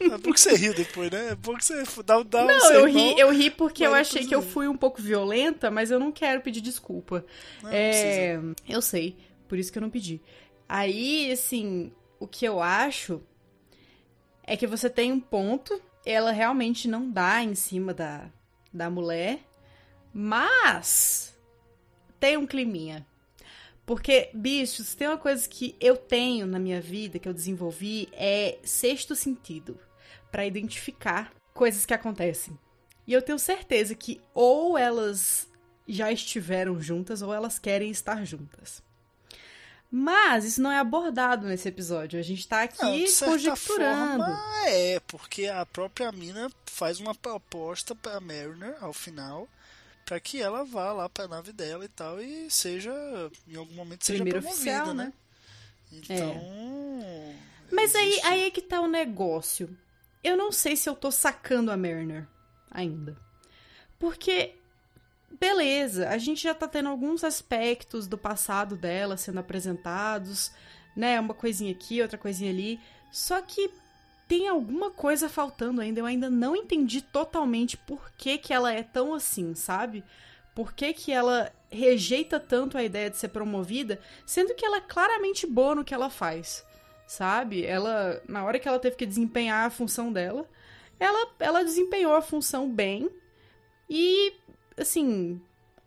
É 0.00 0.18
bom 0.18 0.32
que 0.32 0.40
você 0.40 0.54
riu 0.54 0.74
depois, 0.74 1.10
né? 1.10 1.30
É 1.30 1.34
bom 1.34 1.56
que 1.56 1.64
você 1.64 1.82
dá, 2.04 2.22
dá 2.22 2.44
um 2.44 2.46
Não, 2.46 2.72
eu 2.72 2.86
ri, 2.86 3.18
eu 3.18 3.30
ri 3.32 3.50
porque 3.50 3.84
eu 3.84 3.94
achei 3.94 4.26
que 4.26 4.34
eu 4.34 4.42
fui 4.42 4.68
um 4.68 4.76
pouco 4.76 5.00
violenta, 5.02 5.70
mas 5.70 5.90
eu 5.90 5.98
não 5.98 6.12
quero 6.12 6.40
pedir 6.40 6.60
desculpa. 6.60 7.24
Não, 7.62 7.70
é, 7.72 8.38
eu 8.68 8.80
sei, 8.82 9.16
por 9.48 9.58
isso 9.58 9.72
que 9.72 9.78
eu 9.78 9.82
não 9.82 9.90
pedi. 9.90 10.20
Aí, 10.68 11.30
assim, 11.32 11.92
o 12.20 12.26
que 12.26 12.44
eu 12.44 12.60
acho 12.62 13.20
é 14.44 14.56
que 14.56 14.66
você 14.66 14.88
tem 14.88 15.10
um 15.12 15.20
ponto, 15.20 15.80
ela 16.04 16.30
realmente 16.30 16.86
não 16.88 17.10
dá 17.10 17.42
em 17.42 17.54
cima 17.54 17.92
da, 17.92 18.26
da 18.72 18.88
mulher, 18.90 19.40
mas 20.12 21.36
tem 22.18 22.36
um 22.36 22.46
climinha. 22.46 23.06
Porque, 23.84 24.30
bichos, 24.32 24.94
tem 24.94 25.08
uma 25.08 25.18
coisa 25.18 25.48
que 25.48 25.74
eu 25.80 25.96
tenho 25.96 26.46
na 26.46 26.58
minha 26.58 26.80
vida, 26.80 27.18
que 27.18 27.28
eu 27.28 27.34
desenvolvi, 27.34 28.08
é 28.12 28.58
sexto 28.62 29.16
sentido 29.16 29.78
pra 30.30 30.46
identificar 30.46 31.32
coisas 31.52 31.84
que 31.84 31.92
acontecem. 31.92 32.58
E 33.06 33.12
eu 33.12 33.20
tenho 33.20 33.38
certeza 33.38 33.94
que 33.94 34.20
ou 34.32 34.78
elas 34.78 35.48
já 35.86 36.12
estiveram 36.12 36.80
juntas 36.80 37.22
ou 37.22 37.34
elas 37.34 37.58
querem 37.58 37.90
estar 37.90 38.24
juntas. 38.24 38.82
Mas 39.94 40.46
isso 40.46 40.62
não 40.62 40.72
é 40.72 40.78
abordado 40.78 41.46
nesse 41.46 41.68
episódio. 41.68 42.18
A 42.18 42.22
gente 42.22 42.48
tá 42.48 42.66
Não, 42.80 42.88
aqui 42.94 43.08
certa 43.08 43.34
conjecturando. 43.34 44.24
forma, 44.24 44.66
é, 44.68 44.98
porque 45.00 45.46
a 45.48 45.66
própria 45.66 46.10
mina 46.10 46.50
faz 46.64 46.98
uma 46.98 47.14
proposta 47.14 47.94
pra 47.94 48.18
Mariner 48.18 48.74
ao 48.80 48.94
final 48.94 49.46
para 50.06 50.18
que 50.18 50.40
ela 50.40 50.64
vá 50.64 50.92
lá 50.92 51.10
pra 51.10 51.28
nave 51.28 51.52
dela 51.52 51.84
e 51.84 51.88
tal 51.88 52.20
e 52.22 52.50
seja 52.50 52.90
em 53.46 53.54
algum 53.54 53.74
momento 53.74 54.06
seja 54.06 54.22
Primeiro 54.22 54.40
promovida, 54.40 54.70
oficial, 54.82 54.94
né? 54.94 55.04
né? 55.04 55.12
Então. 55.92 56.40
Mas 57.70 57.94
aí, 57.94 58.18
aí 58.24 58.40
é 58.46 58.50
que 58.50 58.62
tá 58.62 58.80
o 58.80 58.88
negócio. 58.88 59.76
Eu 60.24 60.38
não 60.38 60.50
sei 60.50 60.74
se 60.74 60.88
eu 60.88 60.94
tô 60.96 61.10
sacando 61.10 61.70
a 61.70 61.76
Mariner 61.76 62.26
ainda. 62.70 63.14
Porque, 63.98 64.54
beleza, 65.38 66.08
a 66.08 66.18
gente 66.18 66.42
já 66.42 66.54
tá 66.54 66.68
tendo 66.68 66.88
alguns 66.88 67.24
aspectos 67.24 68.06
do 68.06 68.18
passado 68.18 68.76
dela 68.76 69.16
sendo 69.16 69.40
apresentados, 69.40 70.52
né? 70.96 71.18
Uma 71.18 71.34
coisinha 71.34 71.72
aqui, 71.72 72.02
outra 72.02 72.18
coisinha 72.18 72.50
ali. 72.50 72.80
Só 73.10 73.40
que 73.40 73.70
tem 74.28 74.48
alguma 74.48 74.90
coisa 74.90 75.28
faltando 75.28 75.80
ainda. 75.80 76.00
Eu 76.00 76.06
ainda 76.06 76.30
não 76.30 76.56
entendi 76.56 77.02
totalmente 77.02 77.76
por 77.76 78.10
que, 78.16 78.38
que 78.38 78.52
ela 78.52 78.72
é 78.72 78.82
tão 78.82 79.14
assim, 79.14 79.54
sabe? 79.54 80.04
Por 80.54 80.72
que, 80.72 80.92
que 80.92 81.12
ela 81.12 81.50
rejeita 81.70 82.38
tanto 82.38 82.76
a 82.76 82.82
ideia 82.82 83.08
de 83.08 83.16
ser 83.16 83.28
promovida, 83.28 83.98
sendo 84.26 84.54
que 84.54 84.64
ela 84.64 84.76
é 84.78 84.82
claramente 84.82 85.46
boa 85.46 85.74
no 85.74 85.84
que 85.84 85.94
ela 85.94 86.10
faz 86.10 86.64
sabe? 87.12 87.64
Ela, 87.66 88.22
na 88.26 88.42
hora 88.42 88.58
que 88.58 88.66
ela 88.66 88.78
teve 88.78 88.96
que 88.96 89.04
desempenhar 89.04 89.66
a 89.66 89.70
função 89.70 90.10
dela, 90.10 90.48
ela, 90.98 91.30
ela 91.38 91.62
desempenhou 91.62 92.14
a 92.14 92.22
função 92.22 92.70
bem 92.70 93.10
e, 93.88 94.32
assim, 94.76 95.40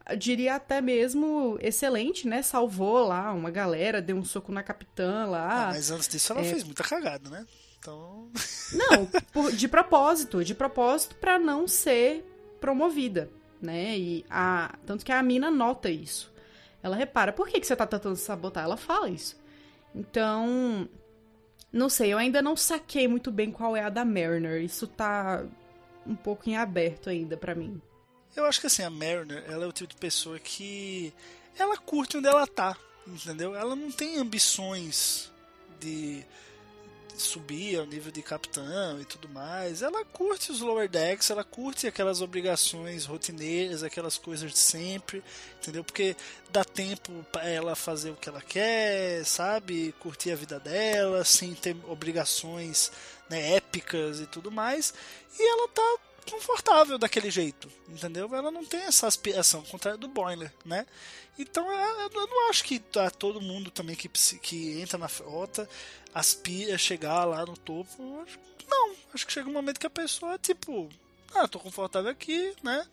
eu 0.09 0.15
diria 0.17 0.55
até 0.55 0.81
mesmo 0.81 1.57
excelente, 1.61 2.27
né? 2.27 2.41
Salvou 2.41 3.07
lá 3.07 3.31
uma 3.33 3.49
galera, 3.51 4.01
deu 4.01 4.15
um 4.15 4.23
soco 4.25 4.51
na 4.51 4.61
capitã 4.63 5.23
Ah, 5.23 5.25
lá. 5.25 5.67
mas 5.73 5.91
antes 5.91 6.07
disso 6.07 6.31
ela 6.33 6.41
é. 6.41 6.45
fez 6.45 6.63
muita 6.63 6.83
cagada, 6.83 7.29
né? 7.29 7.45
Então. 7.79 8.29
Não, 8.73 9.05
por- 9.31 9.51
de 9.51 9.67
propósito, 9.67 10.43
de 10.43 10.55
propósito 10.55 11.15
pra 11.15 11.37
não 11.37 11.67
ser 11.67 12.25
promovida, 12.59 13.29
né? 13.61 13.97
E 13.97 14.25
a, 14.29 14.75
tanto 14.85 15.05
que 15.05 15.11
a 15.11 15.21
mina 15.21 15.51
nota 15.51 15.89
isso. 15.89 16.33
Ela 16.81 16.95
repara, 16.95 17.31
por 17.31 17.47
que, 17.47 17.59
que 17.59 17.65
você 17.67 17.75
tá 17.75 17.85
tentando 17.85 18.15
sabotar? 18.15 18.63
Ela 18.63 18.77
fala 18.77 19.09
isso. 19.09 19.35
Então, 19.93 20.87
não 21.71 21.89
sei, 21.89 22.13
eu 22.13 22.17
ainda 22.17 22.41
não 22.41 22.55
saquei 22.55 23.07
muito 23.07 23.31
bem 23.31 23.51
qual 23.51 23.75
é 23.75 23.83
a 23.83 23.89
da 23.89 24.03
Mariner. 24.05 24.61
Isso 24.61 24.87
tá 24.87 25.43
um 26.05 26.15
pouco 26.15 26.49
em 26.49 26.57
aberto 26.57 27.09
ainda 27.09 27.37
pra 27.37 27.55
mim. 27.55 27.81
Eu 28.35 28.45
acho 28.45 28.59
que 28.59 28.67
assim, 28.67 28.83
a 28.83 28.89
Mariner, 28.89 29.43
ela 29.47 29.65
é 29.65 29.67
o 29.67 29.71
tipo 29.71 29.93
de 29.93 29.99
pessoa 29.99 30.39
que. 30.39 31.13
Ela 31.57 31.77
curte 31.77 32.17
onde 32.17 32.27
ela 32.27 32.45
tá, 32.45 32.77
entendeu? 33.07 33.55
Ela 33.55 33.75
não 33.75 33.89
tem 33.89 34.17
ambições 34.17 35.31
de 35.79 36.25
subir 37.17 37.79
ao 37.79 37.85
nível 37.85 38.11
de 38.11 38.21
capitão 38.21 38.99
e 38.99 39.05
tudo 39.05 39.29
mais. 39.29 39.81
Ela 39.81 40.03
curte 40.05 40.51
os 40.51 40.59
lower 40.59 40.89
decks, 40.89 41.29
ela 41.29 41.43
curte 41.43 41.87
aquelas 41.87 42.21
obrigações 42.21 43.05
rotineiras, 43.05 43.83
aquelas 43.83 44.17
coisas 44.17 44.51
de 44.51 44.57
sempre, 44.57 45.23
entendeu? 45.61 45.83
Porque 45.83 46.15
dá 46.51 46.63
tempo 46.63 47.25
pra 47.31 47.47
ela 47.47 47.75
fazer 47.75 48.11
o 48.11 48.15
que 48.15 48.29
ela 48.29 48.41
quer, 48.41 49.23
sabe? 49.25 49.93
Curtir 49.99 50.31
a 50.31 50.35
vida 50.35 50.59
dela, 50.59 51.23
sem 51.23 51.53
ter 51.53 51.75
obrigações 51.87 52.91
né, 53.29 53.55
épicas 53.55 54.19
e 54.19 54.25
tudo 54.25 54.51
mais. 54.51 54.93
E 55.39 55.51
ela 55.51 55.67
tá 55.69 55.97
confortável 56.29 56.97
daquele 56.97 57.29
jeito, 57.29 57.71
entendeu? 57.87 58.33
Ela 58.33 58.51
não 58.51 58.65
tem 58.65 58.81
essa 58.81 59.07
aspiração, 59.07 59.61
ao 59.61 59.65
contrário 59.65 59.99
do 59.99 60.07
Boiler, 60.07 60.51
né? 60.65 60.85
Então 61.37 61.69
eu 61.71 62.09
eu 62.11 62.27
não 62.27 62.49
acho 62.49 62.63
que 62.63 62.79
tá 62.79 63.09
todo 63.09 63.41
mundo 63.41 63.69
também 63.69 63.95
que, 63.95 64.07
que 64.07 64.79
entra 64.81 64.97
na 64.97 65.07
frota 65.07 65.67
aspira 66.13 66.75
a 66.75 66.77
chegar 66.77 67.25
lá 67.25 67.45
no 67.45 67.57
topo. 67.57 68.25
Não, 68.67 68.95
acho 69.13 69.27
que 69.27 69.33
chega 69.33 69.49
um 69.49 69.53
momento 69.53 69.79
que 69.79 69.85
a 69.85 69.89
pessoa, 69.89 70.39
tipo, 70.39 70.89
ah, 71.33 71.47
tô 71.47 71.59
confortável 71.59 72.09
aqui, 72.09 72.55
né? 72.63 72.87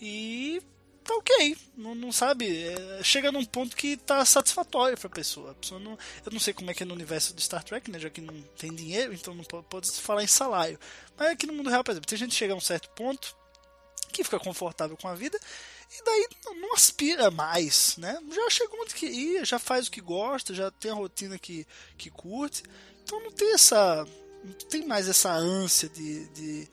E 0.00 0.62
tá 1.06 1.14
ok. 1.14 1.56
Não, 1.76 1.94
não 1.94 2.12
sabe, 2.12 2.64
é, 2.64 3.00
chega 3.02 3.30
num 3.32 3.44
ponto 3.44 3.76
que 3.76 3.96
tá 3.96 4.24
satisfatório 4.24 4.98
pra 4.98 5.08
pessoa. 5.08 5.52
A 5.52 5.54
pessoa 5.54 5.80
não, 5.80 5.92
eu 6.24 6.32
não 6.32 6.40
sei 6.40 6.52
como 6.52 6.70
é 6.70 6.74
que 6.74 6.82
é 6.82 6.86
no 6.86 6.94
universo 6.94 7.34
do 7.34 7.40
Star 7.40 7.62
Trek, 7.62 7.90
né? 7.90 7.98
Já 7.98 8.10
que 8.10 8.20
não 8.20 8.40
tem 8.58 8.74
dinheiro, 8.74 9.14
então 9.14 9.34
não 9.34 9.44
pode, 9.44 9.90
falar 10.00 10.22
em 10.22 10.26
salário. 10.26 10.78
Mas 11.16 11.30
aqui 11.30 11.46
no 11.46 11.52
mundo 11.52 11.70
real, 11.70 11.82
por 11.84 11.92
exemplo, 11.92 12.06
tem 12.08 12.18
gente 12.18 12.30
que 12.30 12.36
chega 12.36 12.52
a 12.52 12.56
um 12.56 12.60
certo 12.60 12.90
ponto 12.90 13.36
que 14.12 14.24
fica 14.24 14.38
confortável 14.38 14.96
com 14.96 15.08
a 15.08 15.14
vida 15.14 15.38
e 15.90 16.04
daí 16.04 16.28
não- 16.60 16.74
aspira 16.74 17.30
mais, 17.30 17.96
né? 17.96 18.18
Já 18.30 18.50
chegou 18.50 18.80
onde 18.80 18.94
queria, 18.94 19.44
já 19.44 19.58
faz 19.58 19.86
o 19.86 19.90
que 19.90 20.00
gosta, 20.00 20.52
já 20.54 20.70
tem 20.70 20.90
a 20.90 20.94
rotina 20.94 21.38
que, 21.38 21.66
que 21.96 22.10
curte. 22.10 22.62
Então 23.02 23.20
não 23.22 23.30
tem 23.30 23.52
essa. 23.52 24.06
Não 24.44 24.52
tem 24.52 24.86
mais 24.86 25.08
essa 25.08 25.32
ânsia 25.32 25.88
de, 25.88 26.26
de 26.28 26.68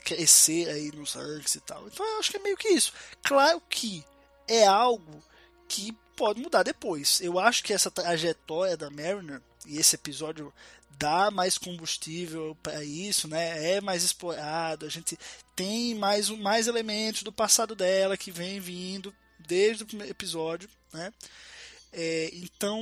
crescer 0.00 0.68
aí 0.68 0.90
nos 0.92 1.14
ranks 1.14 1.54
e 1.54 1.60
tal. 1.60 1.86
Então 1.86 2.06
eu 2.06 2.18
acho 2.18 2.30
que 2.30 2.36
é 2.36 2.40
meio 2.40 2.56
que 2.56 2.68
isso. 2.68 2.92
Claro 3.22 3.60
que 3.68 4.04
é 4.48 4.66
algo 4.66 5.22
que 5.68 5.96
pode 6.16 6.40
mudar 6.40 6.62
depois. 6.62 7.20
Eu 7.20 7.38
acho 7.38 7.62
que 7.62 7.72
essa 7.72 7.90
trajetória 7.90 8.76
da 8.76 8.90
Mariner 8.90 9.40
e 9.66 9.78
esse 9.78 9.94
episódio 9.94 10.52
dá 10.98 11.30
mais 11.30 11.58
combustível 11.58 12.56
para 12.62 12.84
isso, 12.84 13.26
né? 13.26 13.74
É 13.76 13.80
mais 13.80 14.02
explorado, 14.04 14.86
a 14.86 14.88
gente 14.88 15.18
tem 15.56 15.94
mais 15.94 16.28
mais 16.28 16.66
elementos 16.66 17.22
do 17.22 17.32
passado 17.32 17.74
dela 17.74 18.16
que 18.16 18.30
vem 18.30 18.60
vindo 18.60 19.14
desde 19.38 19.82
o 19.82 19.86
primeiro 19.86 20.12
episódio, 20.12 20.68
né? 20.92 21.12
É, 21.92 22.30
então 22.34 22.80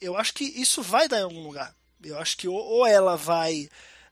eu 0.00 0.16
acho 0.16 0.32
que 0.34 0.44
isso 0.44 0.82
vai 0.82 1.08
dar 1.08 1.20
em 1.20 1.24
algum 1.24 1.42
lugar. 1.42 1.74
Eu 2.02 2.18
acho 2.18 2.36
que 2.36 2.46
ou, 2.46 2.56
ou 2.56 2.86
ela 2.86 3.16
vai 3.16 3.68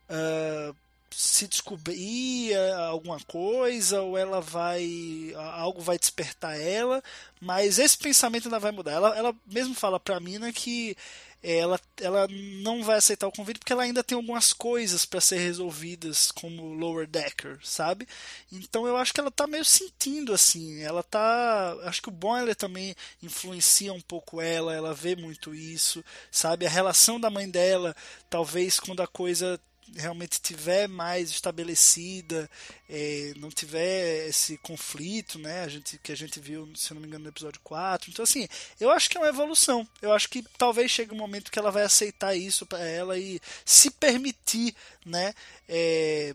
ah, 0.08 0.74
se 1.14 1.46
descobrir 1.46 2.54
alguma 2.88 3.20
coisa, 3.20 4.02
ou 4.02 4.16
ela 4.16 4.40
vai. 4.40 5.32
algo 5.36 5.80
vai 5.80 5.98
despertar 5.98 6.58
ela, 6.58 7.02
mas 7.40 7.78
esse 7.78 7.96
pensamento 7.98 8.46
ainda 8.46 8.58
vai 8.58 8.72
mudar. 8.72 8.92
Ela, 8.92 9.16
ela 9.16 9.36
mesmo 9.46 9.74
fala 9.74 10.00
pra 10.00 10.20
Mina 10.20 10.52
que 10.52 10.96
ela, 11.42 11.80
ela 12.00 12.28
não 12.62 12.84
vai 12.84 12.98
aceitar 12.98 13.26
o 13.26 13.32
convite 13.32 13.58
porque 13.58 13.72
ela 13.72 13.82
ainda 13.82 14.04
tem 14.04 14.14
algumas 14.14 14.52
coisas 14.52 15.04
para 15.04 15.20
ser 15.20 15.38
resolvidas 15.38 16.30
como 16.30 16.72
lower 16.74 17.06
decker, 17.06 17.58
sabe? 17.64 18.06
Então 18.50 18.86
eu 18.86 18.96
acho 18.96 19.12
que 19.12 19.18
ela 19.20 19.30
tá 19.30 19.46
meio 19.46 19.64
sentindo 19.64 20.32
assim, 20.32 20.80
ela 20.82 21.02
tá, 21.02 21.76
acho 21.82 22.00
que 22.00 22.08
o 22.08 22.12
Boiler 22.12 22.54
também 22.54 22.94
influencia 23.20 23.92
um 23.92 24.00
pouco 24.00 24.40
ela, 24.40 24.72
ela 24.72 24.94
vê 24.94 25.16
muito 25.16 25.52
isso, 25.52 26.04
sabe? 26.30 26.64
A 26.64 26.70
relação 26.70 27.18
da 27.18 27.28
mãe 27.28 27.50
dela, 27.50 27.94
talvez 28.30 28.78
quando 28.78 29.02
a 29.02 29.06
coisa 29.08 29.60
realmente 29.96 30.40
tiver 30.40 30.88
mais 30.88 31.30
estabelecida, 31.30 32.48
é, 32.88 33.32
não 33.36 33.50
tiver 33.50 34.28
esse 34.28 34.56
conflito, 34.58 35.38
né? 35.38 35.62
A 35.64 35.68
gente, 35.68 35.98
que 35.98 36.12
a 36.12 36.16
gente 36.16 36.40
viu, 36.40 36.68
se 36.74 36.94
não 36.94 37.00
me 37.00 37.06
engano, 37.06 37.24
no 37.24 37.30
episódio 37.30 37.60
4. 37.62 38.10
Então, 38.10 38.22
assim, 38.22 38.48
eu 38.80 38.90
acho 38.90 39.10
que 39.10 39.16
é 39.16 39.20
uma 39.20 39.28
evolução. 39.28 39.86
Eu 40.00 40.12
acho 40.12 40.28
que 40.28 40.42
talvez 40.56 40.90
chegue 40.90 41.12
um 41.12 41.18
momento 41.18 41.50
que 41.50 41.58
ela 41.58 41.70
vai 41.70 41.82
aceitar 41.82 42.34
isso 42.34 42.64
para 42.66 42.84
ela 42.84 43.18
e 43.18 43.40
se 43.64 43.90
permitir, 43.90 44.74
né? 45.04 45.34
É, 45.68 46.34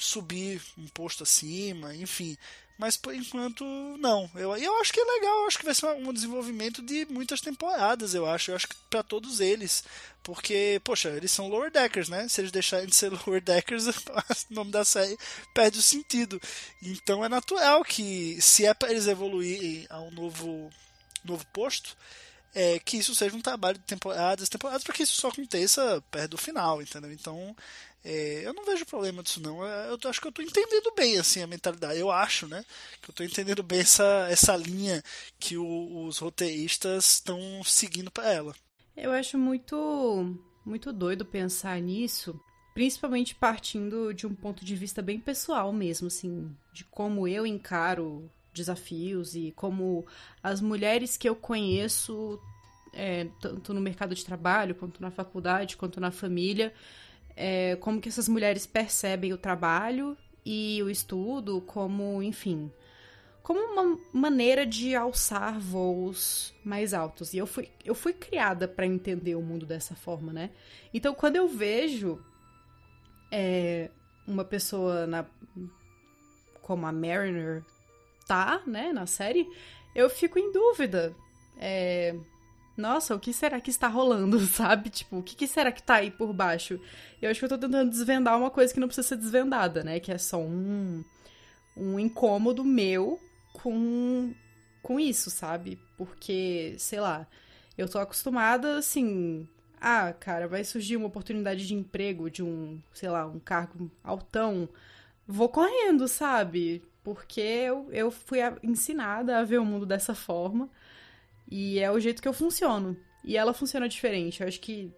subir 0.00 0.60
um 0.76 0.88
posto 0.88 1.22
acima, 1.22 1.94
enfim. 1.94 2.36
Mas 2.80 2.96
por 2.96 3.14
enquanto, 3.14 3.62
não. 3.98 4.30
Eu, 4.34 4.56
eu 4.56 4.80
acho 4.80 4.90
que 4.90 4.98
é 5.00 5.04
legal, 5.04 5.40
eu 5.40 5.46
acho 5.46 5.58
que 5.58 5.66
vai 5.66 5.74
ser 5.74 5.84
um 5.86 6.12
desenvolvimento 6.14 6.80
de 6.80 7.04
muitas 7.10 7.42
temporadas, 7.42 8.14
eu 8.14 8.24
acho. 8.24 8.50
Eu 8.50 8.56
acho 8.56 8.68
que 8.68 8.74
para 8.88 9.02
todos 9.02 9.38
eles. 9.38 9.84
Porque, 10.22 10.80
poxa, 10.82 11.10
eles 11.10 11.30
são 11.30 11.48
lower 11.48 11.70
deckers, 11.70 12.08
né? 12.08 12.26
Se 12.26 12.40
eles 12.40 12.50
deixarem 12.50 12.86
de 12.86 12.96
ser 12.96 13.12
lower 13.26 13.42
deckers, 13.42 13.86
o 13.86 13.92
nome 14.48 14.70
da 14.70 14.82
série 14.82 15.18
perde 15.52 15.78
o 15.78 15.82
sentido. 15.82 16.40
Então 16.82 17.22
é 17.22 17.28
natural 17.28 17.84
que, 17.84 18.40
se 18.40 18.64
é 18.64 18.72
para 18.72 18.90
eles 18.90 19.06
evoluírem 19.06 19.86
a 19.90 20.00
um 20.00 20.10
novo, 20.10 20.70
novo 21.22 21.44
posto, 21.52 21.94
é, 22.54 22.78
que 22.78 22.96
isso 22.98 23.14
seja 23.14 23.36
um 23.36 23.40
trabalho 23.40 23.78
de 23.78 23.84
temporadas, 23.84 24.48
temporadas, 24.48 24.82
para 24.84 24.94
que 24.94 25.02
isso 25.02 25.14
só 25.20 25.28
aconteça 25.28 26.02
perto 26.10 26.32
do 26.32 26.38
final, 26.38 26.82
entendeu? 26.82 27.12
Então, 27.12 27.54
é, 28.04 28.42
eu 28.44 28.52
não 28.54 28.64
vejo 28.64 28.84
problema 28.86 29.22
disso 29.22 29.40
não. 29.40 29.64
Eu, 29.64 29.98
eu 30.02 30.10
acho 30.10 30.20
que 30.20 30.26
eu 30.26 30.32
tô 30.32 30.42
entendendo 30.42 30.92
bem 30.96 31.18
assim 31.18 31.42
a 31.42 31.46
mentalidade. 31.46 31.98
Eu 31.98 32.10
acho, 32.10 32.46
né, 32.46 32.64
que 33.02 33.10
eu 33.10 33.14
tô 33.14 33.22
entendendo 33.22 33.62
bem 33.62 33.80
essa, 33.80 34.26
essa 34.30 34.56
linha 34.56 35.02
que 35.38 35.56
o- 35.56 36.06
os 36.06 36.18
roteiristas 36.18 37.12
estão 37.14 37.62
seguindo 37.64 38.10
para 38.10 38.32
ela. 38.32 38.54
Eu 38.96 39.12
acho 39.12 39.38
muito, 39.38 40.36
muito 40.64 40.92
doido 40.92 41.24
pensar 41.24 41.80
nisso, 41.80 42.38
principalmente 42.74 43.34
partindo 43.34 44.12
de 44.12 44.26
um 44.26 44.34
ponto 44.34 44.64
de 44.64 44.74
vista 44.76 45.00
bem 45.00 45.20
pessoal 45.20 45.72
mesmo, 45.72 46.08
assim, 46.08 46.54
de 46.72 46.84
como 46.84 47.26
eu 47.28 47.46
encaro 47.46 48.30
desafios 48.52 49.34
e 49.34 49.52
como 49.56 50.06
as 50.42 50.60
mulheres 50.60 51.16
que 51.16 51.28
eu 51.28 51.36
conheço, 51.36 52.40
é, 52.92 53.28
tanto 53.40 53.72
no 53.72 53.80
mercado 53.80 54.14
de 54.14 54.24
trabalho, 54.24 54.74
quanto 54.74 55.00
na 55.00 55.10
faculdade, 55.10 55.76
quanto 55.76 56.00
na 56.00 56.10
família, 56.10 56.72
é, 57.36 57.76
como 57.76 58.00
que 58.00 58.08
essas 58.08 58.28
mulheres 58.28 58.66
percebem 58.66 59.32
o 59.32 59.38
trabalho 59.38 60.16
e 60.44 60.82
o 60.82 60.90
estudo, 60.90 61.60
como, 61.62 62.22
enfim, 62.22 62.70
como 63.42 63.60
uma 63.60 63.98
maneira 64.12 64.66
de 64.66 64.94
alçar 64.94 65.58
voos 65.58 66.54
mais 66.64 66.92
altos. 66.94 67.32
E 67.34 67.38
eu 67.38 67.46
fui, 67.46 67.68
eu 67.84 67.94
fui 67.94 68.12
criada 68.12 68.68
para 68.68 68.86
entender 68.86 69.34
o 69.34 69.42
mundo 69.42 69.66
dessa 69.66 69.94
forma, 69.94 70.32
né? 70.32 70.50
Então, 70.92 71.14
quando 71.14 71.36
eu 71.36 71.48
vejo 71.48 72.22
é, 73.30 73.90
uma 74.26 74.44
pessoa 74.44 75.06
na, 75.06 75.24
como 76.62 76.86
a 76.86 76.92
Mariner 76.92 77.64
tá, 78.30 78.62
né, 78.64 78.92
na 78.92 79.06
série, 79.06 79.50
eu 79.92 80.08
fico 80.08 80.38
em 80.38 80.52
dúvida. 80.52 81.12
É, 81.58 82.14
nossa, 82.76 83.12
o 83.12 83.18
que 83.18 83.32
será 83.32 83.60
que 83.60 83.70
está 83.70 83.88
rolando, 83.88 84.38
sabe? 84.46 84.88
Tipo, 84.88 85.18
o 85.18 85.22
que, 85.22 85.34
que 85.34 85.48
será 85.48 85.72
que 85.72 85.82
tá 85.82 85.96
aí 85.96 86.12
por 86.12 86.32
baixo? 86.32 86.80
Eu 87.20 87.28
acho 87.28 87.40
que 87.40 87.44
eu 87.44 87.48
tô 87.48 87.58
tentando 87.58 87.90
desvendar 87.90 88.38
uma 88.38 88.48
coisa 88.48 88.72
que 88.72 88.78
não 88.78 88.86
precisa 88.86 89.08
ser 89.08 89.16
desvendada, 89.16 89.82
né? 89.82 89.98
Que 89.98 90.12
é 90.12 90.18
só 90.18 90.38
um, 90.40 91.04
um 91.76 91.98
incômodo 91.98 92.64
meu 92.64 93.18
com, 93.52 94.32
com 94.80 95.00
isso, 95.00 95.28
sabe? 95.28 95.76
Porque, 95.98 96.76
sei 96.78 97.00
lá, 97.00 97.26
eu 97.76 97.88
tô 97.88 97.98
acostumada, 97.98 98.78
assim. 98.78 99.48
Ah, 99.80 100.12
cara, 100.12 100.46
vai 100.46 100.62
surgir 100.62 100.96
uma 100.96 101.08
oportunidade 101.08 101.66
de 101.66 101.74
emprego 101.74 102.30
de 102.30 102.44
um, 102.44 102.80
sei 102.94 103.08
lá, 103.08 103.26
um 103.26 103.40
cargo 103.40 103.90
altão. 104.04 104.68
Vou 105.26 105.48
correndo, 105.48 106.06
sabe? 106.06 106.80
Porque 107.02 107.40
eu, 107.40 107.88
eu 107.92 108.10
fui 108.10 108.38
ensinada 108.62 109.38
a 109.38 109.44
ver 109.44 109.58
o 109.58 109.64
mundo 109.64 109.86
dessa 109.86 110.14
forma. 110.14 110.68
E 111.50 111.78
é 111.78 111.90
o 111.90 111.98
jeito 111.98 112.22
que 112.22 112.28
eu 112.28 112.32
funciono. 112.32 112.96
E 113.24 113.36
ela 113.36 113.54
funciona 113.54 113.88
diferente. 113.88 114.40
Eu 114.40 114.48
acho 114.48 114.60
que, 114.60 114.92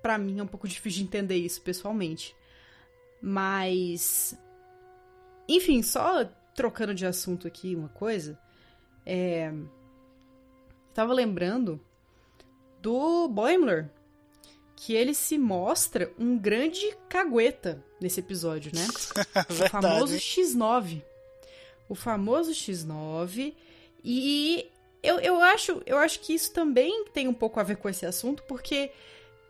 para 0.00 0.16
mim, 0.18 0.38
é 0.38 0.42
um 0.42 0.46
pouco 0.46 0.68
difícil 0.68 1.00
de 1.00 1.04
entender 1.04 1.36
isso 1.36 1.60
pessoalmente. 1.60 2.34
Mas. 3.20 4.38
Enfim, 5.48 5.82
só 5.82 6.24
trocando 6.54 6.94
de 6.94 7.06
assunto 7.06 7.46
aqui 7.46 7.74
uma 7.74 7.88
coisa. 7.88 8.38
É. 9.04 9.52
Tava 10.94 11.12
lembrando 11.12 11.80
do 12.80 13.28
Boimler, 13.28 13.90
que 14.76 14.94
ele 14.94 15.14
se 15.14 15.36
mostra 15.38 16.12
um 16.18 16.38
grande 16.38 16.96
cagueta 17.08 17.84
nesse 18.00 18.20
episódio, 18.20 18.72
né? 18.74 18.86
o 19.50 19.68
famoso 19.68 20.14
X9. 20.16 21.02
O 21.88 21.94
famoso 21.94 22.52
X9. 22.52 23.54
E 24.04 24.66
eu, 25.02 25.18
eu, 25.20 25.40
acho, 25.40 25.82
eu 25.86 25.98
acho 25.98 26.20
que 26.20 26.34
isso 26.34 26.52
também 26.52 27.04
tem 27.06 27.28
um 27.28 27.34
pouco 27.34 27.58
a 27.58 27.62
ver 27.62 27.76
com 27.76 27.88
esse 27.88 28.04
assunto, 28.04 28.42
porque 28.44 28.90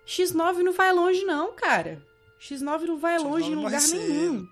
X9 0.07 0.59
não 0.59 0.73
vai 0.73 0.93
longe, 0.93 1.25
não, 1.25 1.53
cara. 1.53 2.03
X9 2.41 2.83
não 2.83 2.99
vai 2.99 3.17
X9 3.17 3.23
longe 3.23 3.51
em 3.51 3.55
lugar 3.55 3.83
nenhum. 3.83 4.47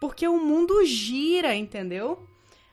Porque 0.00 0.26
o 0.26 0.38
mundo 0.38 0.84
gira, 0.84 1.54
entendeu? 1.54 2.26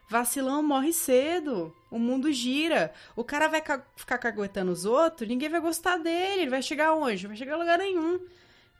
Vacilão 0.10 0.64
morre 0.64 0.94
cedo. 0.94 1.76
O 1.92 2.00
mundo 2.00 2.32
gira. 2.32 2.94
O 3.16 3.24
cara 3.24 3.48
vai 3.48 3.62
ca 3.62 3.86
ficar 3.96 4.18
caguetando 4.18 4.72
os 4.72 4.86
outros, 4.86 5.28
ninguém 5.28 5.50
vai 5.50 5.60
gostar 5.60 5.98
dele. 5.98 6.42
Ele 6.42 6.50
vai 6.50 6.62
chegar 6.62 6.94
onde? 6.94 7.24
Não 7.24 7.30
vai 7.30 7.38
chegar 7.38 7.56
a 7.56 7.58
lugar 7.58 7.78
nenhum. 7.78 8.20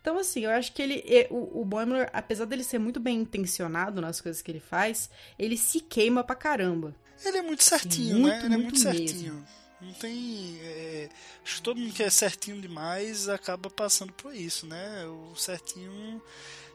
Então, 0.08 0.20
assim, 0.20 0.46
eu 0.46 0.52
acho 0.52 0.72
que 0.72 0.82
ele. 0.82 1.28
O, 1.30 1.60
o 1.60 1.66
Boimler, 1.66 2.10
apesar 2.14 2.46
dele 2.46 2.64
ser 2.64 2.80
muito 2.80 2.98
bem 2.98 3.20
intencionado 3.20 4.00
nas 4.00 4.22
coisas 4.22 4.42
que 4.42 4.50
ele 4.50 4.62
faz, 4.62 5.10
ele 5.38 5.58
se 5.58 5.82
queima 5.82 6.24
pra 6.24 6.34
caramba. 6.34 6.96
Ele 7.26 7.40
é 7.40 7.42
muito 7.42 7.62
certinho, 7.62 8.18
muito, 8.18 8.38
né? 8.38 8.46
Ele 8.46 8.54
é 8.54 8.58
muito 8.58 8.80
certinho. 8.80 9.34
Mesmo. 9.34 9.48
Não 9.82 9.94
tem. 9.96 10.58
É, 10.62 11.10
acho 11.44 11.58
que 11.58 11.62
todo 11.62 11.78
mundo 11.78 11.94
que 11.94 12.04
é 12.04 12.10
certinho 12.10 12.62
demais 12.62 13.28
acaba 13.28 13.70
passando 13.70 14.14
por 14.14 14.34
isso, 14.34 14.66
né? 14.66 15.06
O 15.08 15.36
certinho. 15.36 16.24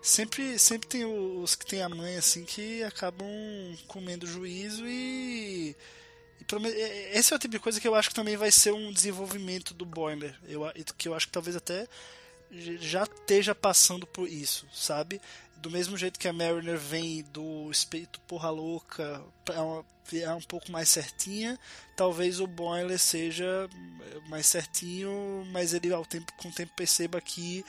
Sempre, 0.02 0.58
sempre 0.58 0.86
tem 0.86 1.06
os 1.06 1.54
que 1.54 1.64
tem 1.64 1.80
a 1.80 1.88
mãe 1.88 2.16
assim 2.16 2.44
que 2.44 2.82
acabam 2.82 3.26
comendo 3.86 4.26
juízo 4.26 4.86
e 4.86 5.74
é, 6.66 7.18
esse 7.18 7.32
é 7.32 7.36
o 7.36 7.38
tipo 7.38 7.52
de 7.52 7.60
coisa 7.60 7.80
que 7.80 7.88
eu 7.88 7.94
acho 7.94 8.10
que 8.10 8.14
também 8.14 8.36
vai 8.36 8.52
ser 8.52 8.72
um 8.72 8.92
desenvolvimento 8.92 9.72
do 9.72 9.86
Boiler. 9.86 10.38
Eu, 10.46 10.70
que 10.98 11.08
eu 11.08 11.14
acho 11.14 11.28
que 11.28 11.32
talvez 11.32 11.56
até 11.56 11.88
já 12.52 13.04
esteja 13.04 13.54
passando 13.54 14.06
por 14.06 14.28
isso, 14.28 14.66
sabe? 14.72 15.20
Do 15.56 15.70
mesmo 15.70 15.96
jeito 15.96 16.18
que 16.18 16.28
a 16.28 16.32
Mariner 16.32 16.76
vem 16.76 17.22
do 17.32 17.70
espírito 17.70 18.20
porra 18.20 18.50
louca 18.50 19.22
é, 20.12 20.30
um 20.34 20.42
pouco 20.42 20.70
mais 20.70 20.88
certinha, 20.88 21.58
talvez 21.96 22.40
o 22.40 22.46
Boiler 22.46 22.98
seja 22.98 23.68
mais 24.28 24.46
certinho, 24.46 25.46
mas 25.52 25.72
ele 25.72 25.92
ao 25.92 26.04
tempo, 26.04 26.32
com 26.34 26.48
o 26.48 26.52
tempo 26.52 26.72
perceba 26.76 27.20
que 27.20 27.64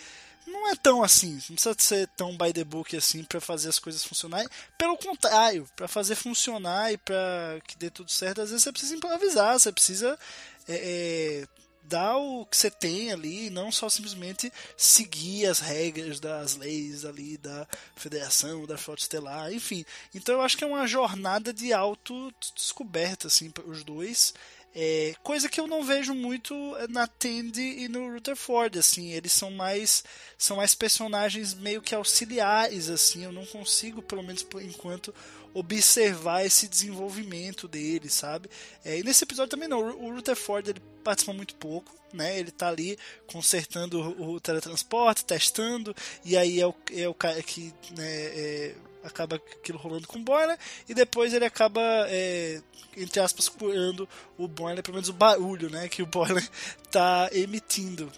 não 0.46 0.70
é 0.70 0.76
tão 0.76 1.04
assim, 1.04 1.36
não 1.50 1.56
precisa 1.56 1.76
ser 1.78 2.08
tão 2.18 2.38
by 2.38 2.52
the 2.52 2.64
book 2.64 2.98
assim 2.98 3.24
para 3.24 3.40
fazer 3.40 3.70
as 3.70 3.80
coisas 3.80 4.04
funcionarem. 4.04 4.48
Pelo 4.78 4.98
contrário, 4.98 5.68
para 5.76 5.88
fazer 5.88 6.16
funcionar 6.16 6.92
e 6.92 6.98
para 6.98 7.62
que 7.66 7.78
dê 7.78 7.90
tudo 7.90 8.12
certo, 8.12 8.42
às 8.42 8.50
vezes 8.50 8.64
você 8.64 8.72
precisa 8.72 8.96
improvisar, 8.96 9.58
você 9.58 9.72
precisa 9.72 10.20
é, 10.68 10.76
é, 10.76 11.48
dar 11.84 12.18
o 12.18 12.46
que 12.46 12.56
você 12.56 12.72
tem 12.72 13.12
ali, 13.12 13.50
não 13.50 13.72
só 13.72 13.90
simplesmente 13.90 14.52
seguir 14.78 15.46
as 15.46 15.60
regras 15.60 16.20
das 16.20 16.56
leis 16.56 17.06
ali 17.06 17.38
da 17.38 17.68
federação, 17.96 18.66
da 18.66 18.78
frota 18.78 19.02
estelar, 19.02 19.54
enfim. 19.54 19.86
Então 20.14 20.36
eu 20.36 20.42
acho 20.42 20.58
que 20.58 20.64
é 20.64 20.68
uma 20.68 20.88
jornada 20.88 21.54
de 21.54 21.74
autodescoberta 21.74 23.28
assim 23.28 23.50
para 23.52 23.68
os 23.68 23.84
dois. 23.84 24.34
É, 24.76 25.14
coisa 25.22 25.48
que 25.48 25.60
eu 25.60 25.68
não 25.68 25.84
vejo 25.84 26.16
muito 26.16 26.56
na 26.90 27.06
Tandy 27.06 27.84
e 27.84 27.88
no 27.88 28.12
Rutherford, 28.12 28.80
assim, 28.80 29.12
eles 29.12 29.32
são 29.32 29.52
mais 29.52 30.04
são 30.36 30.58
mais 30.58 30.74
personagens 30.74 31.54
meio 31.54 31.82
que 31.82 31.94
auxiliares, 31.94 32.90
assim, 32.90 33.24
eu 33.24 33.32
não 33.32 33.46
consigo, 33.46 34.02
pelo 34.02 34.24
menos 34.24 34.42
por 34.42 34.62
enquanto, 34.62 35.14
observar 35.54 36.44
esse 36.44 36.68
desenvolvimento 36.68 37.68
dele, 37.68 38.10
sabe? 38.10 38.50
É, 38.84 38.98
e 38.98 39.04
nesse 39.04 39.24
episódio 39.24 39.52
também 39.52 39.70
não, 39.70 39.80
o 39.80 40.12
Rutherford 40.14 40.72
ele 40.72 40.82
participa 41.04 41.34
muito 41.34 41.56
pouco, 41.56 41.94
né? 42.12 42.40
Ele 42.40 42.52
tá 42.52 42.68
ali 42.68 42.98
consertando 43.28 44.02
o, 44.02 44.34
o 44.34 44.40
teletransporte, 44.40 45.24
testando, 45.24 45.96
e 46.26 46.36
aí 46.36 46.60
é 46.60 46.66
o, 46.68 46.74
é 46.92 47.08
o 47.08 47.14
cara 47.14 47.42
que 47.44 47.72
né, 47.96 48.06
é, 48.08 48.76
acaba 49.04 49.36
aquilo 49.36 49.78
rolando 49.78 50.08
com 50.08 50.20
o 50.20 50.24
Boiler, 50.24 50.58
e 50.88 50.94
depois 50.94 51.34
ele 51.34 51.46
acaba, 51.46 51.82
é, 52.10 52.62
entre 52.96 53.20
aspas, 53.20 53.50
curando 53.50 54.08
o 54.38 54.48
Boiler, 54.48 54.84
pelo 54.84 54.96
menos 54.96 55.10
o 55.10 55.14
barulho 55.14 55.70
né, 55.70 55.88
que 55.88 56.02
o 56.02 56.06
Boiler 56.06 56.48
tá 56.90 57.30
emitindo. 57.32 58.12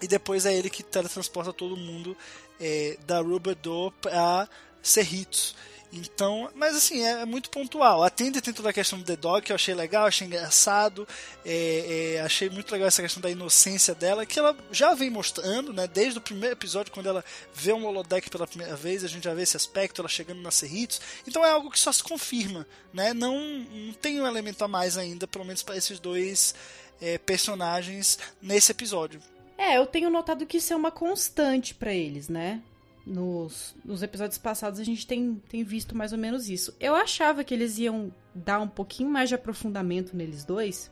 E 0.00 0.06
depois 0.06 0.46
é 0.46 0.54
ele 0.54 0.70
que 0.70 0.82
teletransporta 0.82 1.52
todo 1.52 1.76
mundo 1.76 2.16
é, 2.60 2.96
da 3.06 3.20
Rubber 3.20 3.56
Door 3.56 3.92
para 4.00 4.48
Cerritos. 4.82 5.54
Então, 5.92 6.50
mas 6.54 6.76
assim, 6.76 7.02
é, 7.02 7.22
é, 7.22 7.24
muito 7.24 7.48
pontual. 7.50 8.02
Atende 8.02 8.40
tem 8.40 8.52
toda 8.52 8.70
a 8.70 8.72
questão 8.72 8.98
do 8.98 9.04
The 9.04 9.16
Dog, 9.16 9.42
que 9.42 9.52
eu 9.52 9.56
achei 9.56 9.74
legal, 9.74 10.06
achei 10.06 10.26
engraçado, 10.26 11.08
é, 11.44 12.16
é, 12.16 12.20
achei 12.20 12.50
muito 12.50 12.70
legal 12.70 12.88
essa 12.88 13.00
questão 13.00 13.22
da 13.22 13.30
inocência 13.30 13.94
dela, 13.94 14.26
que 14.26 14.38
ela 14.38 14.56
já 14.70 14.92
vem 14.94 15.08
mostrando, 15.08 15.72
né? 15.72 15.86
Desde 15.86 16.18
o 16.18 16.22
primeiro 16.22 16.54
episódio, 16.54 16.92
quando 16.92 17.08
ela 17.08 17.24
vê 17.54 17.72
um 17.72 17.86
holodeck 17.86 18.28
pela 18.28 18.46
primeira 18.46 18.76
vez, 18.76 19.02
a 19.02 19.08
gente 19.08 19.24
já 19.24 19.32
vê 19.32 19.42
esse 19.42 19.56
aspecto, 19.56 20.00
ela 20.02 20.08
chegando 20.08 20.42
na 20.42 20.50
Cerritos. 20.50 21.00
Então 21.26 21.44
é 21.44 21.50
algo 21.50 21.70
que 21.70 21.78
só 21.78 21.90
se 21.90 22.02
confirma, 22.02 22.66
né? 22.92 23.14
Não, 23.14 23.38
não 23.38 23.92
tem 23.94 24.20
um 24.20 24.26
elemento 24.26 24.62
a 24.62 24.68
mais 24.68 24.98
ainda, 24.98 25.26
pelo 25.26 25.44
menos 25.44 25.62
para 25.62 25.76
esses 25.76 25.98
dois 25.98 26.54
é, 27.00 27.16
personagens 27.16 28.18
nesse 28.42 28.72
episódio. 28.72 29.20
É, 29.56 29.76
eu 29.78 29.86
tenho 29.86 30.10
notado 30.10 30.46
que 30.46 30.58
isso 30.58 30.72
é 30.72 30.76
uma 30.76 30.90
constante 30.90 31.74
para 31.74 31.92
eles, 31.92 32.28
né? 32.28 32.62
Nos, 33.08 33.74
nos 33.84 34.02
episódios 34.02 34.38
passados 34.38 34.78
a 34.78 34.84
gente 34.84 35.06
tem, 35.06 35.36
tem 35.48 35.64
visto 35.64 35.96
mais 35.96 36.12
ou 36.12 36.18
menos 36.18 36.48
isso. 36.48 36.74
Eu 36.78 36.94
achava 36.94 37.42
que 37.42 37.54
eles 37.54 37.78
iam 37.78 38.12
dar 38.34 38.60
um 38.60 38.68
pouquinho 38.68 39.08
mais 39.08 39.28
de 39.28 39.34
aprofundamento 39.34 40.16
neles 40.16 40.44
dois 40.44 40.90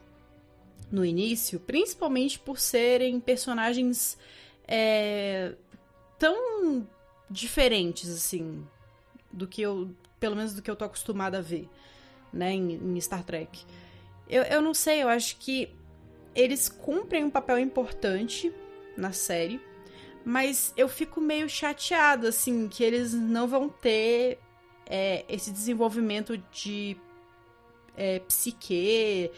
no 0.90 1.04
início, 1.04 1.60
principalmente 1.60 2.38
por 2.38 2.58
serem 2.58 3.20
personagens 3.20 4.16
é, 4.66 5.54
tão 6.18 6.86
diferentes 7.28 8.08
assim 8.10 8.66
do 9.32 9.46
que 9.46 9.60
eu, 9.60 9.90
pelo 10.18 10.36
menos 10.36 10.54
do 10.54 10.62
que 10.62 10.70
eu 10.70 10.76
tô 10.76 10.84
acostumada 10.84 11.38
a 11.38 11.42
ver, 11.42 11.68
né, 12.32 12.52
em, 12.52 12.74
em 12.74 13.00
Star 13.00 13.24
Trek. 13.24 13.64
Eu, 14.28 14.42
eu 14.44 14.62
não 14.62 14.72
sei, 14.72 15.02
eu 15.02 15.08
acho 15.08 15.36
que 15.36 15.68
eles 16.34 16.68
cumprem 16.68 17.24
um 17.24 17.30
papel 17.30 17.58
importante 17.58 18.52
na 18.96 19.12
série 19.12 19.60
mas 20.28 20.74
eu 20.76 20.88
fico 20.88 21.20
meio 21.20 21.48
chateado, 21.48 22.26
assim, 22.26 22.66
que 22.66 22.82
eles 22.82 23.14
não 23.14 23.46
vão 23.46 23.68
ter 23.68 24.40
é, 24.84 25.24
esse 25.28 25.52
desenvolvimento 25.52 26.36
de 26.50 26.96
é, 27.96 28.18
psique 28.18 29.30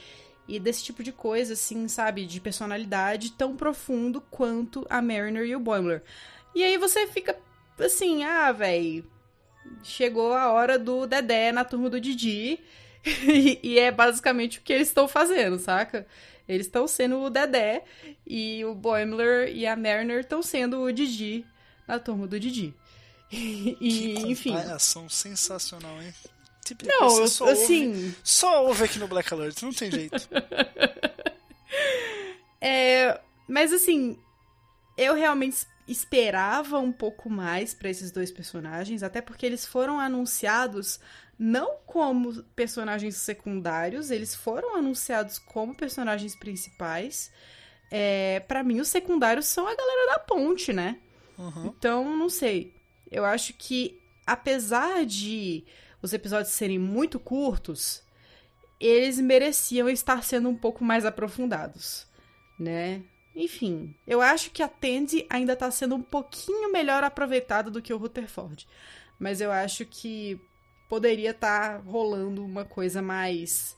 e 0.48 0.58
desse 0.58 0.82
tipo 0.82 1.02
de 1.02 1.12
coisa, 1.12 1.52
assim, 1.52 1.86
sabe? 1.88 2.24
De 2.24 2.40
personalidade 2.40 3.32
tão 3.32 3.54
profundo 3.54 4.22
quanto 4.30 4.86
a 4.88 5.02
Mariner 5.02 5.44
e 5.44 5.54
o 5.54 5.60
Boimler. 5.60 6.02
E 6.54 6.64
aí 6.64 6.78
você 6.78 7.06
fica 7.06 7.38
assim, 7.78 8.24
ah, 8.24 8.50
velho, 8.50 9.04
chegou 9.82 10.32
a 10.32 10.50
hora 10.50 10.78
do 10.78 11.06
Dedé 11.06 11.52
na 11.52 11.66
turma 11.66 11.90
do 11.90 12.00
Didi. 12.00 12.60
e 13.62 13.78
é 13.78 13.92
basicamente 13.92 14.58
o 14.58 14.62
que 14.62 14.72
eles 14.72 14.88
estão 14.88 15.06
fazendo, 15.06 15.58
saca? 15.58 16.06
Eles 16.48 16.66
estão 16.66 16.88
sendo 16.88 17.20
o 17.20 17.30
Dedé 17.30 17.84
e 18.26 18.64
o 18.64 18.74
Boimler 18.74 19.54
e 19.54 19.66
a 19.66 19.76
Mariner 19.76 20.20
estão 20.20 20.42
sendo 20.42 20.80
o 20.80 20.92
Didi 20.92 21.44
na 21.86 21.98
turma 21.98 22.26
do 22.26 22.38
Didi. 22.40 22.74
E, 23.30 23.74
que 23.78 24.14
enfim. 24.26 24.54
ação 24.54 25.06
sensacional, 25.06 26.00
hein? 26.00 26.14
Tipo, 26.64 26.86
não, 26.86 27.26
só 27.26 27.50
assim. 27.50 27.88
Ouve, 27.88 28.16
só 28.24 28.66
ouve 28.66 28.84
aqui 28.84 28.98
no 28.98 29.06
Black 29.06 29.32
Alert, 29.32 29.62
não 29.62 29.72
tem 29.72 29.90
jeito. 29.90 30.16
é, 32.58 33.20
mas 33.46 33.70
assim, 33.70 34.18
eu 34.96 35.14
realmente 35.14 35.66
esperava 35.86 36.78
um 36.78 36.92
pouco 36.92 37.30
mais 37.30 37.72
para 37.72 37.88
esses 37.88 38.10
dois 38.10 38.30
personagens, 38.30 39.02
até 39.02 39.22
porque 39.22 39.46
eles 39.46 39.64
foram 39.64 39.98
anunciados 39.98 41.00
não 41.38 41.76
como 41.86 42.42
personagens 42.56 43.16
secundários, 43.16 44.10
eles 44.10 44.34
foram 44.34 44.76
anunciados 44.76 45.38
como 45.38 45.74
personagens 45.74 46.34
principais. 46.34 47.30
É, 47.90 48.40
para 48.40 48.64
mim, 48.64 48.80
os 48.80 48.88
secundários 48.88 49.46
são 49.46 49.66
a 49.66 49.74
galera 49.74 50.12
da 50.12 50.18
ponte, 50.18 50.72
né? 50.72 50.98
Uhum. 51.38 51.66
Então, 51.66 52.16
não 52.16 52.28
sei. 52.28 52.74
Eu 53.10 53.24
acho 53.24 53.54
que, 53.54 54.00
apesar 54.26 55.06
de 55.06 55.64
os 56.02 56.12
episódios 56.12 56.52
serem 56.52 56.78
muito 56.78 57.20
curtos, 57.20 58.02
eles 58.80 59.18
mereciam 59.20 59.88
estar 59.88 60.22
sendo 60.24 60.48
um 60.48 60.56
pouco 60.56 60.84
mais 60.84 61.04
aprofundados, 61.04 62.06
né? 62.58 63.02
Enfim, 63.34 63.94
eu 64.06 64.20
acho 64.20 64.50
que 64.50 64.62
a 64.62 64.68
Tandy 64.68 65.24
ainda 65.30 65.54
tá 65.54 65.70
sendo 65.70 65.94
um 65.94 66.02
pouquinho 66.02 66.72
melhor 66.72 67.04
aproveitada 67.04 67.70
do 67.70 67.80
que 67.80 67.92
o 67.92 67.96
Rutherford. 67.96 68.66
Mas 69.18 69.40
eu 69.40 69.52
acho 69.52 69.84
que 69.84 70.40
poderia 70.88 71.30
estar 71.30 71.78
tá 71.78 71.82
rolando 71.84 72.44
uma 72.44 72.64
coisa 72.64 73.02
mais, 73.02 73.76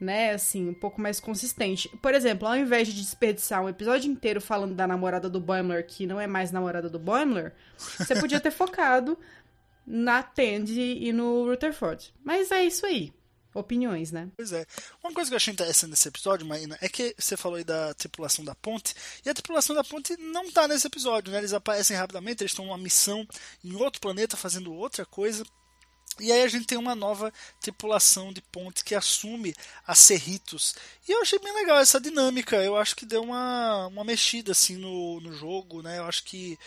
né, 0.00 0.32
assim, 0.32 0.68
um 0.68 0.74
pouco 0.74 1.00
mais 1.00 1.20
consistente. 1.20 1.88
Por 2.00 2.14
exemplo, 2.14 2.48
ao 2.48 2.56
invés 2.56 2.88
de 2.88 2.94
desperdiçar 2.94 3.62
um 3.62 3.68
episódio 3.68 4.10
inteiro 4.10 4.40
falando 4.40 4.74
da 4.74 4.86
namorada 4.86 5.28
do 5.28 5.40
Boimler, 5.40 5.86
que 5.86 6.06
não 6.06 6.20
é 6.20 6.26
mais 6.26 6.50
namorada 6.50 6.88
do 6.88 6.98
Boimler, 6.98 7.52
você 7.76 8.14
podia 8.14 8.40
ter 8.40 8.50
focado 8.52 9.18
na 9.86 10.22
Tandy 10.22 10.98
e 11.00 11.12
no 11.12 11.44
Rutherford. 11.46 12.14
Mas 12.24 12.50
é 12.50 12.64
isso 12.64 12.84
aí 12.86 13.12
opiniões, 13.58 14.12
né? 14.12 14.30
Pois 14.36 14.52
é. 14.52 14.64
Uma 15.02 15.12
coisa 15.12 15.30
que 15.30 15.34
eu 15.34 15.36
achei 15.36 15.52
interessante 15.52 15.90
nesse 15.90 16.08
episódio, 16.08 16.46
Marina, 16.46 16.78
é 16.80 16.88
que 16.88 17.14
você 17.18 17.36
falou 17.36 17.56
aí 17.56 17.64
da 17.64 17.94
tripulação 17.94 18.44
da 18.44 18.54
ponte, 18.54 18.94
e 19.24 19.28
a 19.28 19.34
tripulação 19.34 19.74
da 19.74 19.84
ponte 19.84 20.16
não 20.16 20.50
tá 20.50 20.68
nesse 20.68 20.86
episódio, 20.86 21.32
né? 21.32 21.38
Eles 21.38 21.52
aparecem 21.52 21.96
rapidamente, 21.96 22.42
eles 22.42 22.52
estão 22.52 22.66
numa 22.66 22.78
missão 22.78 23.26
em 23.64 23.74
outro 23.74 24.00
planeta 24.00 24.36
fazendo 24.36 24.72
outra 24.72 25.04
coisa. 25.04 25.44
E 26.20 26.32
aí 26.32 26.42
a 26.42 26.48
gente 26.48 26.66
tem 26.66 26.78
uma 26.78 26.94
nova 26.94 27.32
tripulação 27.60 28.32
de 28.32 28.40
ponte 28.40 28.84
que 28.84 28.94
assume 28.94 29.54
a 29.86 29.94
Cerritos. 29.94 30.74
E 31.08 31.12
eu 31.12 31.22
achei 31.22 31.38
bem 31.38 31.54
legal 31.54 31.78
essa 31.78 32.00
dinâmica. 32.00 32.56
Eu 32.56 32.76
acho 32.76 32.96
que 32.96 33.06
deu 33.06 33.22
uma, 33.22 33.86
uma 33.86 34.04
mexida 34.04 34.52
assim 34.52 34.76
no, 34.76 35.20
no 35.20 35.32
jogo, 35.32 35.82
né? 35.82 35.98
Eu 35.98 36.04
acho 36.04 36.24
que 36.24 36.58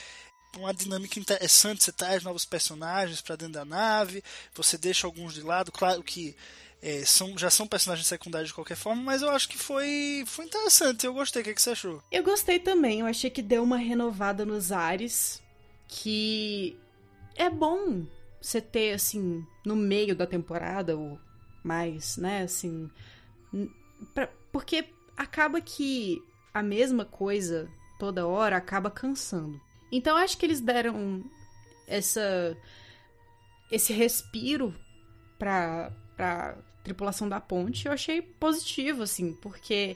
uma 0.58 0.74
dinâmica 0.74 1.20
interessante. 1.20 1.84
Você 1.84 1.92
traz 1.92 2.24
novos 2.24 2.46
personagens 2.46 3.22
para 3.22 3.36
dentro 3.36 3.54
da 3.54 3.66
nave, 3.66 4.24
você 4.54 4.78
deixa 4.78 5.08
alguns 5.08 5.34
de 5.34 5.42
lado. 5.42 5.72
Claro 5.72 6.04
que 6.04 6.36
é, 6.82 7.06
são, 7.06 7.38
já 7.38 7.50
são 7.50 7.68
personagens 7.68 8.08
secundários 8.08 8.50
de 8.50 8.56
qualquer 8.56 8.76
forma, 8.76 9.02
mas 9.02 9.22
eu 9.22 9.30
acho 9.30 9.48
que 9.48 9.58
foi, 9.58 10.24
foi 10.26 10.46
interessante. 10.46 11.06
Eu 11.06 11.14
gostei. 11.14 11.42
O 11.42 11.46
que, 11.46 11.52
é 11.52 11.54
que 11.54 11.62
você 11.62 11.72
achou? 11.72 12.04
Eu 12.12 12.24
gostei 12.24 12.60
também. 12.60 13.02
Eu 13.02 13.06
achei 13.06 13.30
que 13.30 13.42
deu 13.42 13.64
uma 13.64 13.78
renovada 13.78 14.46
nos 14.46 14.72
ares. 14.72 15.42
Que 15.88 16.78
é 17.36 17.50
bom 17.50 18.06
você 18.42 18.60
ter, 18.60 18.94
assim, 18.94 19.46
no 19.66 19.76
meio 19.76 20.16
da 20.16 20.26
temporada, 20.26 20.98
ou 20.98 21.20
mais, 21.64 22.18
né? 22.18 22.44
Assim. 22.44 22.90
Pra, 24.14 24.28
porque 24.52 24.86
acaba 25.16 25.62
que 25.62 26.22
a 26.54 26.64
mesma 26.64 27.06
coisa 27.06 27.70
toda 28.00 28.28
hora 28.28 28.58
acaba 28.58 28.90
cansando. 28.90 29.60
Então 29.92 30.18
acho 30.18 30.38
que 30.38 30.46
eles 30.46 30.60
deram 30.60 31.24
essa 31.88 32.58
esse 33.72 33.94
respiro 33.94 34.76
pra, 35.38 35.92
pra 36.18 36.58
tripulação 36.84 37.30
da 37.30 37.40
ponte, 37.40 37.86
eu 37.86 37.94
achei 37.94 38.22
positivo, 38.22 39.04
assim, 39.04 39.34
porque 39.34 39.96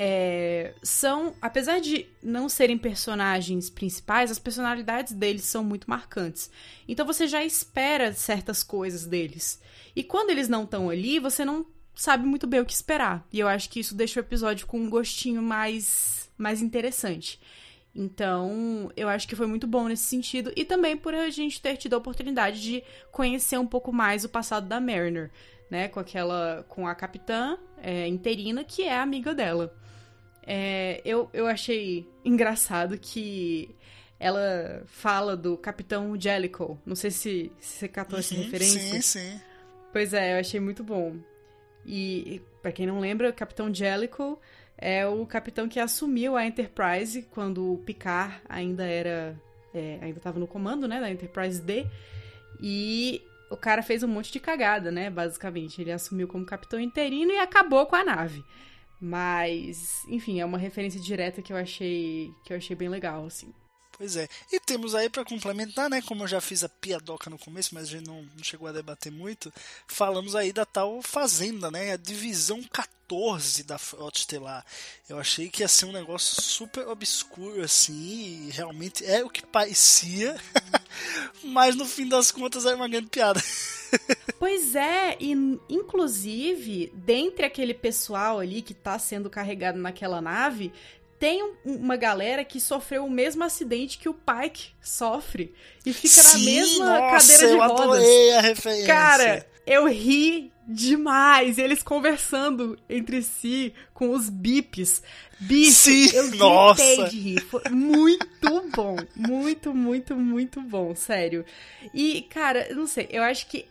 é, 0.00 0.74
são, 0.80 1.34
apesar 1.42 1.80
de 1.80 2.06
não 2.22 2.48
serem 2.48 2.78
personagens 2.78 3.68
principais, 3.68 4.30
as 4.30 4.38
personalidades 4.38 5.12
deles 5.12 5.42
são 5.42 5.64
muito 5.64 5.90
marcantes. 5.90 6.48
Então 6.86 7.04
você 7.04 7.26
já 7.26 7.44
espera 7.44 8.12
certas 8.12 8.62
coisas 8.62 9.04
deles. 9.04 9.60
E 9.96 10.04
quando 10.04 10.30
eles 10.30 10.48
não 10.48 10.62
estão 10.62 10.88
ali, 10.88 11.18
você 11.18 11.44
não 11.44 11.66
sabe 11.96 12.24
muito 12.24 12.46
bem 12.46 12.60
o 12.60 12.64
que 12.64 12.72
esperar. 12.72 13.26
E 13.32 13.40
eu 13.40 13.48
acho 13.48 13.68
que 13.68 13.80
isso 13.80 13.92
deixa 13.92 14.20
o 14.20 14.22
episódio 14.22 14.68
com 14.68 14.78
um 14.78 14.88
gostinho 14.88 15.42
mais, 15.42 16.30
mais 16.38 16.62
interessante. 16.62 17.40
Então, 17.92 18.92
eu 18.96 19.08
acho 19.08 19.26
que 19.26 19.34
foi 19.34 19.48
muito 19.48 19.66
bom 19.66 19.88
nesse 19.88 20.04
sentido. 20.04 20.52
E 20.54 20.64
também 20.64 20.96
por 20.96 21.12
a 21.12 21.28
gente 21.28 21.60
ter 21.60 21.76
tido 21.76 21.94
a 21.94 21.98
oportunidade 21.98 22.62
de 22.62 22.84
conhecer 23.10 23.58
um 23.58 23.66
pouco 23.66 23.92
mais 23.92 24.24
o 24.24 24.28
passado 24.28 24.68
da 24.68 24.80
Mariner 24.80 25.32
né? 25.70 25.88
Com 25.88 26.00
aquela. 26.00 26.64
com 26.68 26.86
a 26.86 26.94
capitã 26.94 27.58
é, 27.78 28.06
interina, 28.06 28.64
que 28.64 28.82
é 28.82 28.98
amiga 28.98 29.34
dela. 29.34 29.74
É, 30.50 31.02
eu, 31.04 31.28
eu 31.34 31.46
achei 31.46 32.08
engraçado 32.24 32.96
que 32.98 33.74
ela 34.18 34.82
fala 34.86 35.36
do 35.36 35.58
Capitão 35.58 36.18
Jellicoe. 36.18 36.76
Não 36.86 36.96
sei 36.96 37.10
se, 37.10 37.52
se 37.60 37.80
você 37.80 37.88
catou 37.88 38.18
essa 38.18 38.34
Uhum, 38.34 38.42
referência. 38.42 38.80
Sim, 38.80 39.00
sim. 39.02 39.40
Pois 39.92 40.14
é, 40.14 40.34
eu 40.34 40.40
achei 40.40 40.58
muito 40.58 40.82
bom. 40.82 41.16
E, 41.84 42.40
para 42.62 42.72
quem 42.72 42.86
não 42.86 42.98
lembra, 42.98 43.28
o 43.28 43.32
Capitão 43.32 43.72
Jellicoe 43.72 44.36
é 44.78 45.06
o 45.06 45.26
capitão 45.26 45.68
que 45.68 45.78
assumiu 45.78 46.34
a 46.36 46.46
Enterprise 46.46 47.22
quando 47.30 47.74
o 47.74 47.78
Picard 47.78 48.34
ainda 48.48 48.84
era. 48.86 49.36
é, 49.74 49.98
ainda 50.00 50.18
estava 50.18 50.38
no 50.40 50.46
comando, 50.46 50.88
né? 50.88 50.98
Da 50.98 51.10
Enterprise 51.10 51.60
D. 51.60 51.86
E 52.60 53.22
o 53.50 53.56
cara 53.56 53.82
fez 53.82 54.02
um 54.02 54.08
monte 54.08 54.32
de 54.32 54.40
cagada, 54.40 54.90
né? 54.90 55.10
Basicamente. 55.10 55.80
Ele 55.80 55.92
assumiu 55.92 56.26
como 56.26 56.44
capitão 56.46 56.80
interino 56.80 57.32
e 57.32 57.38
acabou 57.38 57.84
com 57.86 57.96
a 57.96 58.04
nave. 58.04 58.42
Mas, 59.00 60.04
enfim, 60.08 60.40
é 60.40 60.44
uma 60.44 60.58
referência 60.58 61.00
direta 61.00 61.40
que 61.40 61.52
eu 61.52 61.56
achei 61.56 62.32
que 62.44 62.52
eu 62.52 62.56
achei 62.56 62.74
bem 62.74 62.88
legal, 62.88 63.26
assim. 63.26 63.52
Pois 63.98 64.14
é. 64.16 64.28
E 64.52 64.60
temos 64.60 64.94
aí 64.94 65.10
para 65.10 65.24
complementar, 65.24 65.90
né? 65.90 66.00
Como 66.00 66.22
eu 66.22 66.28
já 66.28 66.40
fiz 66.40 66.62
a 66.62 66.68
piadoca 66.68 67.28
no 67.28 67.36
começo, 67.36 67.74
mas 67.74 67.88
a 67.88 67.90
gente 67.90 68.06
não, 68.06 68.22
não 68.22 68.44
chegou 68.44 68.68
a 68.68 68.72
debater 68.72 69.10
muito. 69.10 69.52
Falamos 69.88 70.36
aí 70.36 70.52
da 70.52 70.64
tal 70.64 71.02
Fazenda, 71.02 71.68
né? 71.68 71.92
A 71.92 71.96
divisão 71.96 72.62
14 72.62 73.64
da 73.64 73.76
Frota 73.76 74.18
Estelar. 74.18 74.64
Eu 75.08 75.18
achei 75.18 75.48
que 75.48 75.62
ia 75.62 75.68
ser 75.68 75.86
um 75.86 75.92
negócio 75.92 76.40
super 76.40 76.86
obscuro, 76.86 77.60
assim. 77.60 78.46
E 78.46 78.50
realmente 78.52 79.04
é 79.04 79.24
o 79.24 79.30
que 79.30 79.44
parecia. 79.44 80.40
mas 81.42 81.74
no 81.74 81.84
fim 81.84 82.08
das 82.08 82.30
contas 82.30 82.66
era 82.66 82.76
uma 82.76 82.88
grande 82.88 83.08
piada. 83.08 83.42
Pois 84.38 84.74
é, 84.76 85.16
e 85.18 85.32
inclusive, 85.68 86.92
dentre 86.94 87.44
aquele 87.44 87.74
pessoal 87.74 88.38
ali 88.38 88.62
que 88.62 88.74
tá 88.74 88.98
sendo 88.98 89.28
carregado 89.28 89.78
naquela 89.78 90.20
nave, 90.20 90.72
tem 91.18 91.42
um- 91.42 91.56
uma 91.64 91.96
galera 91.96 92.44
que 92.44 92.60
sofreu 92.60 93.04
o 93.04 93.10
mesmo 93.10 93.42
acidente 93.42 93.98
que 93.98 94.08
o 94.08 94.14
Pike 94.14 94.68
sofre 94.80 95.52
e 95.84 95.92
fica 95.92 96.22
na 96.22 96.28
Sim, 96.28 96.44
mesma 96.44 96.84
nossa, 97.00 97.26
cadeira 97.32 97.46
de 97.48 97.52
eu 97.54 97.58
rodas. 97.58 97.80
adorei 97.80 98.32
a 98.34 98.40
referência. 98.40 98.86
Cara, 98.86 99.46
eu 99.66 99.88
ri 99.88 100.52
demais. 100.68 101.58
Eles 101.58 101.82
conversando 101.82 102.78
entre 102.88 103.22
si 103.22 103.74
com 103.92 104.10
os 104.10 104.28
bips. 104.30 105.02
Bicho, 105.40 105.72
Sim, 105.72 106.10
eu 106.14 106.30
nossa. 106.36 107.08
de 107.08 107.18
rir. 107.18 107.40
Foi 107.42 107.62
muito 107.70 108.70
bom. 108.76 108.96
Muito, 109.16 109.74
muito, 109.74 110.14
muito 110.14 110.60
bom. 110.62 110.94
Sério. 110.94 111.44
E, 111.92 112.22
cara, 112.30 112.72
não 112.74 112.86
sei. 112.86 113.08
Eu 113.10 113.24
acho 113.24 113.46
que... 113.48 113.66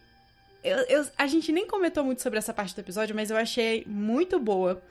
eu- 0.68 0.86
eu- 1.02 1.08
a 1.18 1.28
gente 1.28 1.52
nem 1.52 1.66
comentou 1.68 2.04
muito 2.04 2.22
sobre 2.22 2.40
essa 2.40 2.54
parte 2.54 2.76
do 2.76 2.82
episódio, 2.82 3.16
mas 3.16 3.30
eu 3.32 3.38
achei 3.38 3.84
muito 3.88 4.40
boa. 4.40 4.82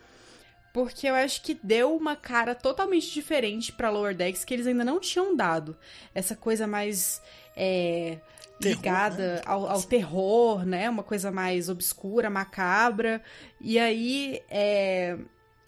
Porque 0.72 1.06
eu 1.06 1.14
acho 1.14 1.40
que 1.42 1.58
deu 1.62 1.96
uma 1.96 2.14
cara 2.14 2.54
totalmente 2.54 3.10
diferente 3.10 3.72
pra 3.72 3.88
Lower 3.88 4.14
Decks 4.14 4.44
que 4.44 4.52
eles 4.52 4.66
ainda 4.66 4.84
não 4.84 5.00
tinham 5.00 5.34
dado. 5.34 5.76
Essa 6.14 6.36
coisa 6.36 6.66
mais... 6.66 7.22
é, 7.56 8.18
Terror, 8.60 8.76
ligada 8.76 9.34
né? 9.36 9.42
ao, 9.46 9.66
ao 9.66 9.82
terror, 9.82 10.64
né? 10.66 10.88
Uma 10.88 11.02
coisa 11.02 11.30
mais 11.30 11.68
obscura, 11.68 12.28
macabra. 12.30 13.22
E 13.60 13.78
aí, 13.78 14.42
é, 14.50 15.16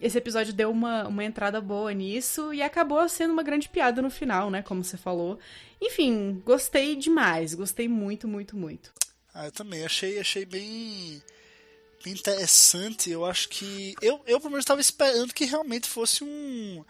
esse 0.01 0.17
episódio 0.17 0.53
deu 0.55 0.71
uma, 0.71 1.07
uma 1.09 1.25
entrada 1.25 1.61
boa 1.61 1.93
nisso 1.93 2.53
e 2.53 2.63
acabou 2.63 3.07
sendo 3.09 3.33
uma 3.33 3.43
grande 3.43 3.69
piada 3.69 4.01
no 4.03 4.11
final, 4.11 4.51
né? 4.51 4.63
Como 4.63 4.83
você 4.85 4.97
falou. 4.97 5.39
Enfim, 5.81 6.43
gostei 6.45 6.97
demais. 6.97 7.55
Gostei 7.55 7.89
muito, 7.89 8.27
muito, 8.29 8.57
muito. 8.57 8.91
Ah, 9.41 9.45
eu 9.45 9.53
também 9.53 9.85
achei, 9.85 10.19
achei 10.19 10.45
bem, 10.45 11.23
interessante. 12.05 13.09
Eu 13.09 13.25
acho 13.25 13.49
que. 13.49 13.95
Eu, 14.03 14.21
eu 14.27 14.41
pelo 14.41 14.51
menos, 14.51 14.65
estava 14.65 14.81
esperando 14.81 15.33
que 15.33 15.45
realmente 15.45 15.89
fosse 15.89 16.25
um. 16.25 16.85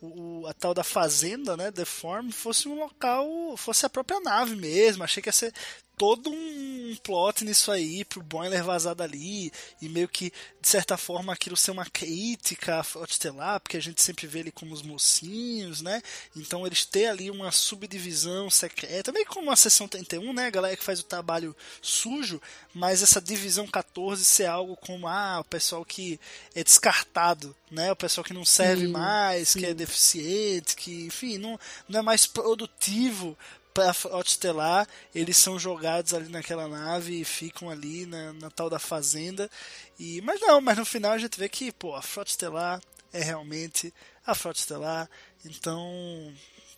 O, 0.00 0.44
a 0.48 0.52
tal 0.52 0.74
da 0.74 0.82
fazenda, 0.82 1.56
né? 1.56 1.70
The 1.70 1.84
Form, 1.84 2.30
fosse 2.32 2.66
um 2.68 2.74
local. 2.74 3.56
fosse 3.56 3.86
a 3.86 3.90
própria 3.90 4.18
nave 4.18 4.56
mesmo. 4.56 5.04
Achei 5.04 5.22
que 5.22 5.28
ia 5.28 5.32
ser 5.32 5.54
todo 5.96 6.30
um 6.30 6.96
plot 7.02 7.44
nisso 7.44 7.70
aí 7.70 8.04
pro 8.04 8.22
Boiler 8.22 8.62
vazar 8.62 8.94
dali 8.94 9.52
e 9.80 9.88
meio 9.88 10.08
que 10.08 10.32
de 10.60 10.68
certa 10.68 10.96
forma 10.96 11.32
aquilo 11.32 11.56
ser 11.56 11.70
uma 11.70 11.84
crítica 11.84 12.80
à 12.80 12.82
Frota 12.82 13.12
Estelar, 13.12 13.60
porque 13.60 13.76
a 13.76 13.82
gente 13.82 14.02
sempre 14.02 14.26
vê 14.26 14.40
ele 14.40 14.50
como 14.50 14.72
os 14.72 14.82
mocinhos, 14.82 15.82
né? 15.82 16.00
Então 16.34 16.66
eles 16.66 16.84
têm 16.84 17.06
ali 17.06 17.30
uma 17.30 17.52
subdivisão 17.52 18.50
secreta, 18.50 19.12
meio 19.12 19.26
como 19.26 19.50
a 19.50 19.56
seção 19.56 19.86
31, 19.86 20.32
né? 20.32 20.46
A 20.46 20.50
galera 20.50 20.76
que 20.76 20.84
faz 20.84 21.00
o 21.00 21.04
trabalho 21.04 21.54
sujo, 21.82 22.40
mas 22.72 23.02
essa 23.02 23.20
divisão 23.20 23.66
14 23.66 24.24
ser 24.24 24.46
algo 24.46 24.76
como 24.76 25.06
ah, 25.06 25.40
o 25.40 25.44
pessoal 25.44 25.84
que 25.84 26.18
é 26.54 26.64
descartado, 26.64 27.54
né? 27.70 27.92
O 27.92 27.96
pessoal 27.96 28.24
que 28.24 28.34
não 28.34 28.44
serve 28.44 28.86
Sim, 28.86 28.92
mais, 28.92 29.48
sim. 29.50 29.58
que 29.60 29.66
é 29.66 29.74
deficiente, 29.74 30.76
que 30.76 31.04
enfim, 31.04 31.38
não, 31.38 31.58
não 31.88 32.00
é 32.00 32.02
mais 32.02 32.26
produtivo 32.26 33.36
para 33.74 33.90
a 33.90 33.94
Frota 33.94 34.28
Estelar, 34.30 34.86
eles 35.12 35.36
são 35.36 35.58
jogados 35.58 36.14
ali 36.14 36.28
naquela 36.28 36.68
nave 36.68 37.20
e 37.20 37.24
ficam 37.24 37.68
ali 37.68 38.06
na, 38.06 38.32
na 38.34 38.48
tal 38.50 38.70
da 38.70 38.78
fazenda. 38.78 39.50
E, 39.98 40.20
mas 40.22 40.40
não, 40.40 40.60
mas 40.60 40.78
no 40.78 40.84
final 40.84 41.10
a 41.12 41.18
gente 41.18 41.36
vê 41.38 41.48
que 41.48 41.72
pô, 41.72 41.94
a 41.96 42.00
Frota 42.00 42.30
Estelar 42.30 42.80
é 43.12 43.20
realmente 43.22 43.92
a 44.24 44.34
Frota 44.34 44.60
Estelar, 44.60 45.10
então 45.44 46.32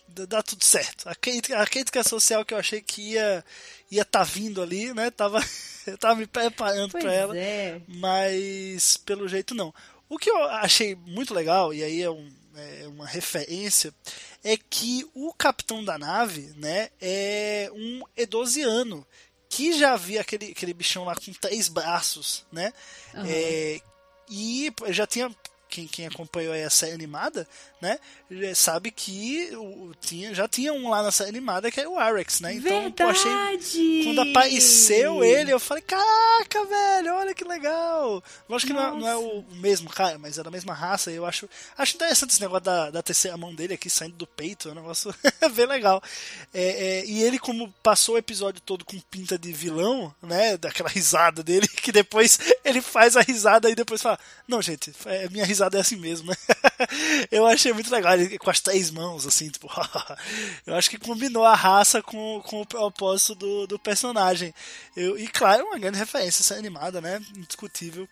dá, 0.08 0.42
tudo 0.42 0.64
certo. 0.64 1.08
A 1.08 1.14
crítica, 1.14 1.60
a 1.60 1.66
crítica 1.66 2.02
social 2.02 2.44
que 2.44 2.54
eu 2.54 2.58
achei 2.58 2.80
que 2.80 3.12
ia 3.12 3.44
ia 3.90 4.04
tá 4.04 4.22
vindo 4.22 4.62
ali, 4.62 4.92
né? 4.94 5.10
Tava, 5.10 5.38
eu 5.86 5.98
tava 5.98 6.16
me 6.16 6.26
preparando 6.26 6.92
para 6.92 7.12
ela 7.12 7.36
é. 7.36 7.80
mas 7.86 8.96
pelo 8.96 9.28
jeito 9.28 9.54
não. 9.54 9.72
O 10.08 10.18
que 10.18 10.30
eu 10.30 10.42
achei 10.44 10.94
muito 10.94 11.34
legal, 11.34 11.74
e 11.74 11.82
aí 11.82 12.00
é, 12.02 12.10
um- 12.10 12.32
é 12.54 12.86
uma 12.88 13.06
referência, 13.06 13.92
é 14.44 14.56
que 14.56 15.08
o 15.14 15.32
capitão 15.34 15.84
da 15.84 15.98
nave 15.98 16.52
né, 16.56 16.90
é 17.00 17.70
um 17.74 18.02
edosiano, 18.16 19.06
que 19.48 19.72
já 19.78 19.92
havia 19.92 20.20
aquele, 20.20 20.52
aquele 20.52 20.74
bichão 20.74 21.04
lá 21.04 21.14
com 21.14 21.32
três 21.32 21.68
braços, 21.68 22.44
né? 22.52 22.72
Aham. 23.14 23.26
É, 23.28 23.80
e 24.28 24.72
já 24.88 25.06
tinha. 25.06 25.34
Quem, 25.68 25.86
quem 25.88 26.06
acompanhou 26.06 26.52
aí 26.52 26.62
a 26.62 26.70
série 26.70 26.92
animada, 26.92 27.46
né? 27.86 27.98
já 28.28 28.54
Sabe 28.54 28.90
que 28.90 29.50
o, 29.54 29.92
tinha, 30.00 30.34
já 30.34 30.48
tinha 30.48 30.72
um 30.72 30.90
lá 30.90 31.02
na 31.02 31.12
série 31.12 31.30
animada 31.30 31.70
que 31.70 31.80
é 31.80 31.88
o 31.88 31.98
Arex, 31.98 32.40
né? 32.40 32.54
Então, 32.54 32.90
pô, 32.90 33.04
achei 33.04 33.30
Verdade! 33.30 34.02
quando 34.04 34.20
apareceu 34.30 35.22
ele, 35.22 35.52
eu 35.52 35.60
falei, 35.60 35.82
caraca, 35.82 36.64
velho, 36.64 37.14
olha 37.14 37.34
que 37.34 37.44
legal. 37.44 38.22
Lógico 38.48 38.72
que 38.72 38.78
não 38.78 38.86
é, 38.86 39.00
não 39.00 39.08
é 39.08 39.16
o 39.16 39.44
mesmo 39.52 39.88
cara, 39.88 40.18
mas 40.18 40.38
é 40.38 40.42
da 40.42 40.50
mesma 40.50 40.74
raça. 40.74 41.12
Eu 41.12 41.24
acho, 41.24 41.48
acho 41.78 41.94
interessante 41.94 42.30
esse 42.30 42.40
negócio 42.40 42.64
da, 42.64 42.90
da 42.90 43.02
terceira 43.02 43.36
mão 43.36 43.54
dele 43.54 43.74
aqui 43.74 43.88
saindo 43.88 44.16
do 44.16 44.26
peito. 44.26 44.68
É 44.68 44.72
um 44.72 44.76
negócio 44.76 45.14
bem 45.54 45.66
legal. 45.66 46.02
É, 46.52 46.64
é, 46.64 47.06
e 47.06 47.22
ele, 47.22 47.38
como 47.38 47.72
passou 47.82 48.16
o 48.16 48.18
episódio 48.18 48.60
todo 48.60 48.84
com 48.84 48.98
pinta 48.98 49.38
de 49.38 49.52
vilão, 49.52 50.12
né? 50.20 50.56
Daquela 50.56 50.88
risada 50.88 51.42
dele, 51.42 51.68
que 51.82 51.92
depois 51.92 52.38
ele 52.64 52.80
faz 52.80 53.16
a 53.16 53.20
risada 53.20 53.70
e 53.70 53.74
depois 53.74 54.02
fala: 54.02 54.18
Não, 54.48 54.60
gente, 54.60 54.92
é, 55.04 55.28
minha 55.28 55.44
risada 55.44 55.78
é 55.78 55.80
assim 55.80 55.96
mesmo. 55.96 56.32
eu 57.30 57.46
achei 57.46 57.72
muito 57.76 57.90
legal. 57.90 58.14
Ele 58.14 58.38
com 58.38 58.50
as 58.50 58.60
três 58.60 58.90
mãos, 58.90 59.26
assim, 59.26 59.48
tipo. 59.48 59.68
eu 60.66 60.74
acho 60.74 60.90
que 60.90 60.98
combinou 60.98 61.44
a 61.44 61.54
raça 61.54 62.02
com, 62.02 62.42
com 62.44 62.62
o 62.62 62.66
propósito 62.66 63.34
do, 63.34 63.66
do 63.66 63.78
personagem. 63.78 64.52
Eu, 64.96 65.18
e 65.18 65.28
claro, 65.28 65.64
uma 65.64 65.78
grande 65.78 65.98
referência 65.98 66.42
essa 66.42 66.54
animada, 66.54 67.00
né? 67.00 67.20
Indiscutível. 67.36 68.08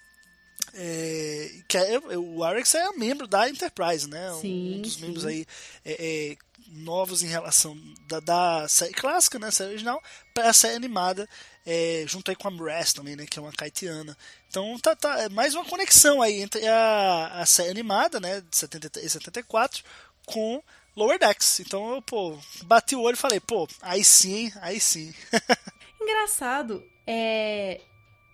É, 0.76 1.50
que 1.68 1.76
é- 1.78 1.98
o 2.18 2.42
Arex 2.42 2.74
é 2.74 2.90
membro 2.92 3.26
da 3.28 3.48
Enterprise, 3.48 4.08
né? 4.08 4.32
Um- 4.32 4.40
Sim, 4.40 4.78
um 4.78 4.82
dos 4.82 4.94
sim. 4.94 5.00
membros 5.02 5.24
aí 5.24 5.46
é, 5.84 6.32
é, 6.32 6.36
novos 6.68 7.22
em 7.22 7.28
relação 7.28 7.78
da, 8.08 8.18
da 8.20 8.68
série 8.68 8.92
clássica, 8.92 9.38
né? 9.38 9.50
Série 9.50 9.70
original, 9.70 10.02
para 10.32 10.50
a 10.50 10.52
série 10.52 10.74
animada, 10.74 11.28
é, 11.64 12.04
junto 12.08 12.30
aí 12.30 12.36
com 12.36 12.48
a 12.48 12.50
Mraz 12.50 12.92
também, 12.92 13.14
né? 13.14 13.24
Que 13.24 13.38
é 13.38 13.42
uma 13.42 13.52
kaitiana. 13.52 14.16
Então 14.48 14.76
tá, 14.80 14.96
tá 14.96 15.20
é 15.22 15.28
mais 15.28 15.54
uma 15.54 15.64
conexão 15.64 16.20
aí 16.20 16.40
entre 16.40 16.66
a, 16.66 17.40
a 17.40 17.46
série 17.46 17.70
animada, 17.70 18.18
né? 18.18 18.40
De 18.40 18.56
73 18.56 19.06
e 19.06 19.10
74 19.10 19.84
com 20.26 20.60
Lower 20.96 21.18
Decks. 21.20 21.60
Então 21.60 21.94
eu, 21.94 22.02
pô, 22.02 22.36
bati 22.64 22.96
o 22.96 23.02
olho 23.02 23.14
e 23.14 23.18
falei, 23.18 23.38
pô, 23.38 23.68
aí 23.80 24.04
sim, 24.04 24.50
aí 24.60 24.80
sim. 24.80 25.14
Engraçado, 26.00 26.82
é. 27.06 27.80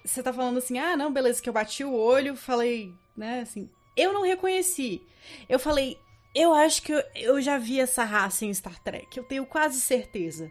Você 0.04 0.22
tá 0.22 0.32
falando 0.32 0.58
assim, 0.58 0.78
ah, 0.78 0.96
não, 0.96 1.12
beleza, 1.12 1.42
que 1.42 1.48
eu 1.48 1.52
bati 1.52 1.84
o 1.84 1.94
olho, 1.94 2.36
falei, 2.36 2.92
né, 3.16 3.40
assim. 3.40 3.68
Eu 3.96 4.12
não 4.12 4.22
reconheci. 4.22 5.02
Eu 5.48 5.58
falei, 5.58 5.98
eu 6.34 6.54
acho 6.54 6.82
que 6.82 6.92
eu, 6.92 7.02
eu 7.14 7.40
já 7.42 7.58
vi 7.58 7.80
essa 7.80 8.04
raça 8.04 8.44
em 8.44 8.54
Star 8.54 8.82
Trek, 8.82 9.16
eu 9.16 9.24
tenho 9.24 9.44
quase 9.46 9.80
certeza. 9.80 10.50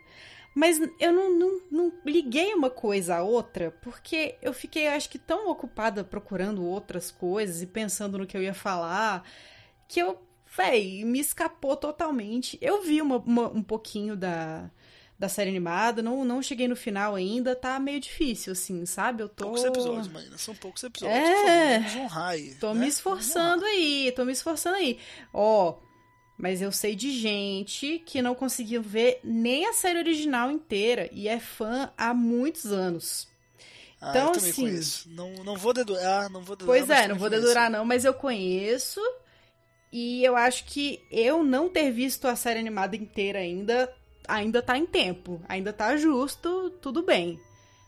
Mas 0.55 0.79
eu 0.99 1.11
não, 1.13 1.31
não, 1.37 1.61
não 1.71 1.93
liguei 2.05 2.53
uma 2.53 2.69
coisa 2.69 3.17
à 3.17 3.23
outra, 3.23 3.71
porque 3.81 4.35
eu 4.41 4.51
fiquei, 4.51 4.87
acho 4.87 5.09
que, 5.09 5.17
tão 5.19 5.49
ocupada 5.49 6.03
procurando 6.03 6.65
outras 6.65 7.11
coisas 7.11 7.61
e 7.61 7.67
pensando 7.67 8.17
no 8.17 8.27
que 8.27 8.35
eu 8.35 8.41
ia 8.43 8.53
falar, 8.53 9.23
que 9.87 9.99
eu, 9.99 10.19
véi, 10.57 11.03
me 11.05 11.19
escapou 11.19 11.77
totalmente. 11.77 12.57
Eu 12.61 12.81
vi 12.81 13.01
uma- 13.01 13.17
uma- 13.17 13.47
um 13.49 13.63
pouquinho 13.63 14.17
da, 14.17 14.69
da 15.19 15.27
série 15.27 15.49
animada, 15.49 16.01
não, 16.01 16.23
não 16.23 16.41
cheguei 16.41 16.65
no 16.67 16.77
final 16.77 17.13
ainda, 17.13 17.53
tá 17.53 17.77
meio 17.77 17.99
difícil, 17.99 18.53
assim, 18.53 18.85
sabe? 18.85 19.21
Eu 19.21 19.27
tô. 19.27 19.43
Poucos 19.43 19.65
episódios, 19.65 20.07
Marina. 20.07 20.37
São 20.37 20.55
poucos 20.55 20.81
episódios. 20.81 21.19
É. 21.19 21.79
Por 21.79 21.83
favor, 21.89 22.01
honrar 22.03 22.27
aí. 22.29 22.55
Tô 22.55 22.73
né? 22.73 22.79
me 22.81 22.87
esforçando 22.87 23.65
aí, 23.65 24.13
tô 24.15 24.23
me 24.23 24.31
esforçando 24.31 24.77
aí. 24.77 24.97
Ó, 25.33 25.75
mas 26.37 26.61
eu 26.61 26.71
sei 26.71 26.95
de 26.95 27.11
gente 27.11 28.01
que 28.05 28.21
não 28.21 28.33
conseguiu 28.33 28.81
ver 28.81 29.19
nem 29.21 29.65
a 29.65 29.73
série 29.73 29.99
original 29.99 30.49
inteira 30.49 31.09
e 31.11 31.27
é 31.27 31.37
fã 31.37 31.91
há 31.97 32.13
muitos 32.13 32.67
anos. 32.67 33.27
Ah, 34.01 34.11
Então, 34.11 34.27
eu 34.27 34.31
também 34.31 34.49
assim- 34.51 34.61
conheço. 34.61 35.09
Não, 35.09 35.29
não 35.43 35.57
vou 35.57 35.73
dedurar, 35.73 36.29
não 36.29 36.41
vou 36.41 36.55
dedurar. 36.55 36.77
Pois 36.79 36.89
é, 36.89 37.07
não 37.09 37.15
vou 37.17 37.27
conheço. 37.27 37.41
dedurar 37.47 37.69
não, 37.69 37.83
mas 37.83 38.05
eu 38.05 38.13
conheço. 38.13 39.01
E 39.91 40.23
eu 40.23 40.35
acho 40.37 40.63
que 40.65 41.03
eu 41.11 41.43
não 41.43 41.67
ter 41.67 41.91
visto 41.91 42.25
a 42.27 42.35
série 42.37 42.59
animada 42.59 42.95
inteira 42.95 43.39
ainda, 43.39 43.91
ainda 44.35 44.61
tá 44.61 44.77
em 44.77 44.85
tempo. 44.85 45.41
Ainda 45.49 45.73
tá 45.73 45.95
justo, 45.97 46.69
tudo 46.81 47.01
bem. 47.03 47.39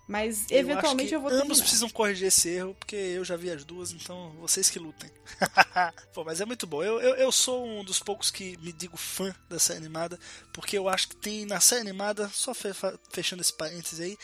Mas 0.08 0.46
Eu 0.52 0.58
eventualmente 0.60 1.14
eu 1.14 1.22
vou 1.22 1.30
Ambos 1.30 1.40
terminar. 1.42 1.62
precisam 1.64 1.90
corrigir 1.90 2.28
esse 2.28 2.50
erro, 2.50 2.76
porque 2.78 2.96
eu 2.96 3.24
já 3.24 3.38
vi 3.38 3.50
as 3.50 3.64
duas, 3.64 3.92
então 3.94 4.32
vocês 4.42 4.70
que 4.70 4.78
lutem. 4.78 5.10
Pô, 6.14 6.26
mas 6.26 6.42
é 6.42 6.46
muito 6.46 6.68
bom. 6.68 6.84
Eu, 6.84 7.00
eu, 7.00 7.16
eu 7.16 7.32
sou 7.32 7.66
um 7.66 7.82
dos 7.84 8.00
poucos 8.00 8.30
que 8.30 8.58
me 8.58 8.74
digo 8.74 8.98
fã 8.98 9.34
da 9.48 9.58
série 9.58 9.80
animada, 9.80 10.20
porque 10.54 10.78
eu 10.78 10.90
acho 10.90 11.08
que 11.10 11.16
tem 11.16 11.46
na 11.46 11.62
série 11.62 11.82
animada, 11.82 12.28
só 12.34 12.54
fe- 12.54 12.74
fechando 13.10 13.42
esse 13.42 13.54
parênteses 13.54 14.02
aí, 14.02 14.18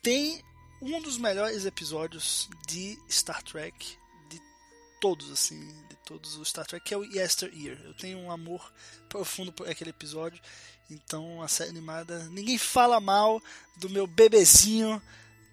tem 0.00 0.40
um 0.80 1.00
dos 1.00 1.18
melhores 1.18 1.64
episódios 1.66 2.48
de 2.68 2.96
Star 3.10 3.42
Trek, 3.42 3.96
de 4.28 4.40
todos, 5.00 5.28
assim, 5.32 5.58
todos 6.04 6.36
os 6.36 6.48
Star 6.48 6.66
Trek, 6.66 6.84
que 6.84 6.94
é 6.94 6.96
o 6.96 7.04
Yesteryear. 7.04 7.78
Eu 7.84 7.94
tenho 7.94 8.18
um 8.18 8.30
amor 8.30 8.72
profundo 9.08 9.52
por 9.52 9.68
aquele 9.68 9.90
episódio. 9.90 10.40
Então 10.90 11.42
a 11.42 11.48
série 11.48 11.70
animada, 11.70 12.18
ninguém 12.30 12.58
fala 12.58 13.00
mal 13.00 13.40
do 13.76 13.88
meu 13.88 14.06
bebezinho 14.06 15.00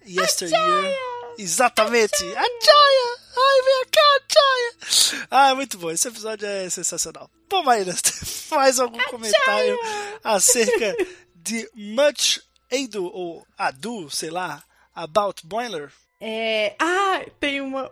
Yesteryear. 0.06 0.94
Exatamente! 1.38 2.22
A 2.22 2.42
Jaya! 2.42 3.18
Ai, 3.36 3.62
vem 3.64 3.84
cá, 3.90 4.20
Jaya! 4.30 5.26
Ah, 5.30 5.54
muito 5.54 5.78
bom, 5.78 5.90
esse 5.90 6.08
episódio 6.08 6.46
é 6.46 6.68
sensacional. 6.68 7.30
Bom, 7.48 7.62
Maíra, 7.62 7.94
mais 8.50 8.78
algum 8.78 9.02
comentário 9.04 9.78
acerca 10.22 10.94
de 11.34 11.70
Much 11.74 12.40
Ado, 12.70 13.04
ou 13.04 13.46
Ado, 13.56 14.10
sei 14.10 14.30
lá, 14.30 14.62
About 14.94 15.46
Boiler? 15.46 15.92
É... 16.20 16.76
Ah, 16.78 17.24
tem 17.38 17.60
uma. 17.60 17.90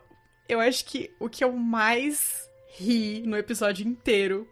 Eu 0.49 0.61
acho 0.61 0.85
que 0.85 1.11
o 1.19 1.29
que 1.29 1.43
eu 1.43 1.53
mais 1.53 2.48
ri 2.79 3.23
no 3.27 3.37
episódio 3.37 3.87
inteiro 3.87 4.49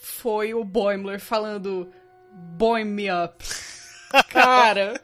foi 0.00 0.54
o 0.54 0.64
Boimler 0.64 1.20
falando 1.20 1.90
Boim 2.32 2.84
me 2.84 3.06
up. 3.10 3.44
Cara. 4.30 5.00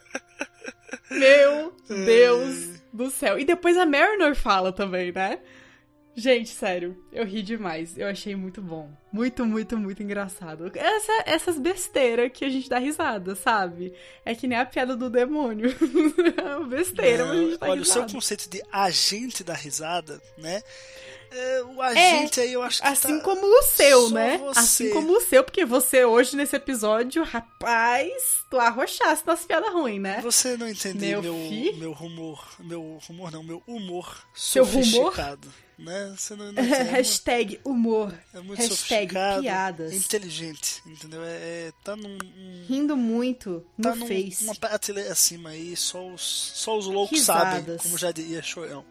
Meu 1.11 1.75
Deus 1.89 2.81
do 2.93 3.11
céu. 3.11 3.39
E 3.39 3.45
depois 3.45 3.77
a 3.77 3.87
Mariner 3.87 4.35
fala 4.35 4.73
também, 4.73 5.13
né? 5.13 5.39
Gente, 6.17 6.51
sério, 6.51 7.03
eu 7.13 7.25
ri 7.25 7.41
demais. 7.41 7.97
Eu 7.97 8.09
achei 8.09 8.35
muito 8.35 8.61
bom. 8.61 8.91
Muito, 9.13 9.47
muito, 9.47 9.77
muito 9.79 10.03
engraçado. 10.03 10.71
Essa- 10.75 11.23
essas 11.25 11.59
besteiras 11.59 12.31
que 12.33 12.45
a 12.45 12.49
gente 12.49 12.69
dá 12.69 12.79
risada, 12.79 13.35
sabe? 13.37 13.95
É 14.25 14.35
que 14.35 14.47
nem 14.49 14.59
a 14.59 14.67
piada 14.67 14.97
do 14.97 15.09
demônio. 15.09 15.71
É 16.61 16.65
besteira, 16.67 17.25
mas 17.25 17.39
a 17.39 17.43
gente 17.43 17.59
dá 17.59 17.69
Olha, 17.69 17.81
o 17.83 17.85
seu 17.85 17.95
risada. 18.03 18.13
conceito 18.13 18.51
de 18.51 18.63
agente 18.73 19.43
da 19.45 19.55
risada, 19.55 20.21
né? 20.37 20.63
É, 21.31 21.63
o 21.63 21.81
agente 21.81 22.41
aí 22.41 22.53
eu 22.53 22.63
acho 22.63 22.81
que 22.81 22.87
Assim 22.89 23.19
tá- 23.19 23.25
como 23.25 23.47
o 23.47 23.63
seu, 23.63 24.11
né? 24.11 24.39
você. 24.39 24.59
Assim 24.59 24.91
como 24.91 25.17
o 25.17 25.21
seu, 25.21 25.45
porque 25.45 25.65
você 25.65 26.05
hoje 26.05 26.37
nesse 26.37 26.57
episódio, 26.57 27.23
rapaz, 27.23 28.45
tu 28.51 28.59
arrochasse 28.59 29.23
nas 29.27 29.45
piadas 29.45 29.73
ruins, 29.73 30.01
né? 30.01 30.21
Você 30.23 30.57
não 30.57 30.69
entendeu 30.69 31.23
Meu 31.23 31.33
meu, 31.35 31.75
meu 31.77 31.93
humor, 31.93 32.49
meu 32.59 32.99
humor 33.09 33.31
não, 33.31 33.43
meu 33.43 33.63
humor 33.67 34.27
Seu 34.35 34.65
humor? 34.65 35.15
Né? 35.81 36.15
Você 36.17 36.37
não, 36.37 36.53
não 36.53 36.63
é, 36.63 36.83
Hashtag 36.83 37.61
humor. 37.65 38.15
é 38.35 38.41
muito 38.41 38.59
hashtag 38.61 39.15
piadas. 39.41 39.93
inteligente, 39.93 40.83
entendeu? 40.87 41.23
É, 41.25 41.29
é- 41.69 41.73
tá 41.85 41.97
num, 41.97 42.15
um- 42.17 42.65
Rindo 42.69 42.97
muito 42.97 43.65
no 43.77 43.83
tá 43.83 43.95
num, 43.97 44.07
Face. 44.07 44.45
uma 44.45 44.55
prateleira 44.55 45.13
acima 45.13 45.51
aí, 45.51 45.77
só 45.77 46.07
os, 46.07 46.53
só 46.55 46.77
os 46.79 46.87
loucos 46.87 47.19
Risadas. 47.19 47.61
sabem, 47.65 47.77
como 47.79 47.99
já 47.99 48.13
diria 48.13 48.43
Chorão. 48.43 48.85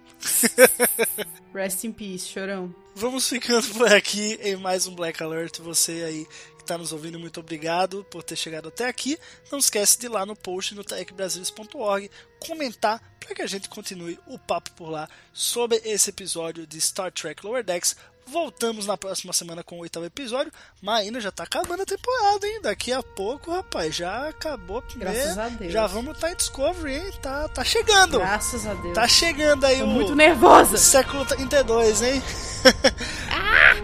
Rest 1.54 1.84
in 1.86 1.92
peace, 1.94 2.28
chorão. 2.28 2.74
Vamos 2.96 3.28
ficando 3.30 3.66
por 3.70 3.92
aqui 3.92 4.38
em 4.42 4.56
mais 4.58 4.86
um 4.86 4.94
Black 4.94 5.22
Alert. 5.24 5.60
Você 5.62 6.04
aí 6.04 6.28
está 6.70 6.78
nos 6.78 6.94
ouvindo, 6.94 7.20
muito 7.20 7.40
obrigado 7.40 8.06
por 8.12 8.22
ter 8.22 8.36
chegado 8.36 8.68
até 8.68 8.88
aqui. 8.88 9.18
Não 9.52 9.58
esquece 9.58 9.98
de 9.98 10.06
ir 10.06 10.10
lá 10.10 10.24
no 10.24 10.36
post 10.36 10.76
no 10.76 10.84
techbrasilis.org 10.84 12.12
comentar 12.40 13.02
para 13.20 13.34
que 13.34 13.42
a 13.42 13.48
gente 13.48 13.68
continue 13.68 14.20
o 14.28 14.38
papo 14.38 14.70
por 14.74 14.90
lá 14.90 15.10
sobre 15.34 15.78
esse 15.84 16.12
episódio 16.12 16.68
de 16.68 16.80
Star 16.80 17.12
Trek 17.12 17.44
Lower 17.44 17.64
Decks. 17.64 17.96
Voltamos 18.28 18.86
na 18.86 18.96
próxima 18.96 19.34
semana 19.34 19.64
com 19.64 19.78
o 19.78 19.80
oitavo 19.80 20.06
episódio, 20.06 20.54
mas 20.80 21.00
ainda 21.00 21.20
já 21.20 21.32
tá 21.32 21.42
acabando 21.42 21.82
a 21.82 21.86
temporada, 21.88 22.46
hein? 22.46 22.60
Daqui 22.62 22.94
a 22.94 23.02
pouco, 23.02 23.50
rapaz, 23.52 23.96
já 23.96 24.30
acabou 24.30 24.78
a 24.78 24.82
primeira. 24.84 25.12
Graças 25.12 25.38
a 25.40 25.50
Deus. 25.50 25.74
Já 25.74 25.88
vamos 25.88 26.14
estar 26.16 26.32
em 26.32 26.36
Discovery, 26.36 26.94
hein? 26.94 27.12
Tá, 27.20 27.48
tá 27.48 27.64
chegando! 27.64 28.20
Graças 28.20 28.68
a 28.68 28.76
Deus. 28.76 28.94
Tá 28.94 29.08
chegando 29.08 29.66
aí 29.66 29.80
Tô 29.80 29.86
o 29.86 29.88
muito 29.88 30.16
nervosa. 30.16 30.78
século 30.78 31.26
32, 31.26 32.04
hein? 32.04 32.22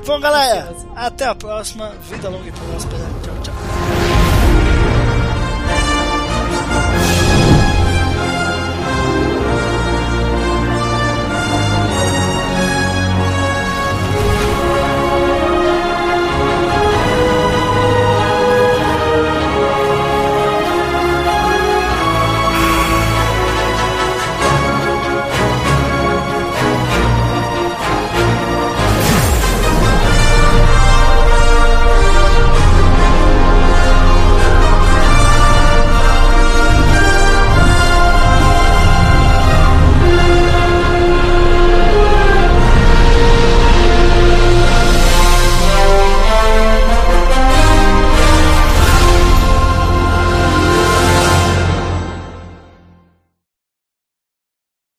Bom, 0.05 0.19
galera, 0.19 0.71
até 0.95 1.25
a 1.25 1.33
próxima. 1.33 1.89
Vida 2.03 2.29
longa 2.29 2.47
e 2.47 2.51
próspera. 2.51 3.24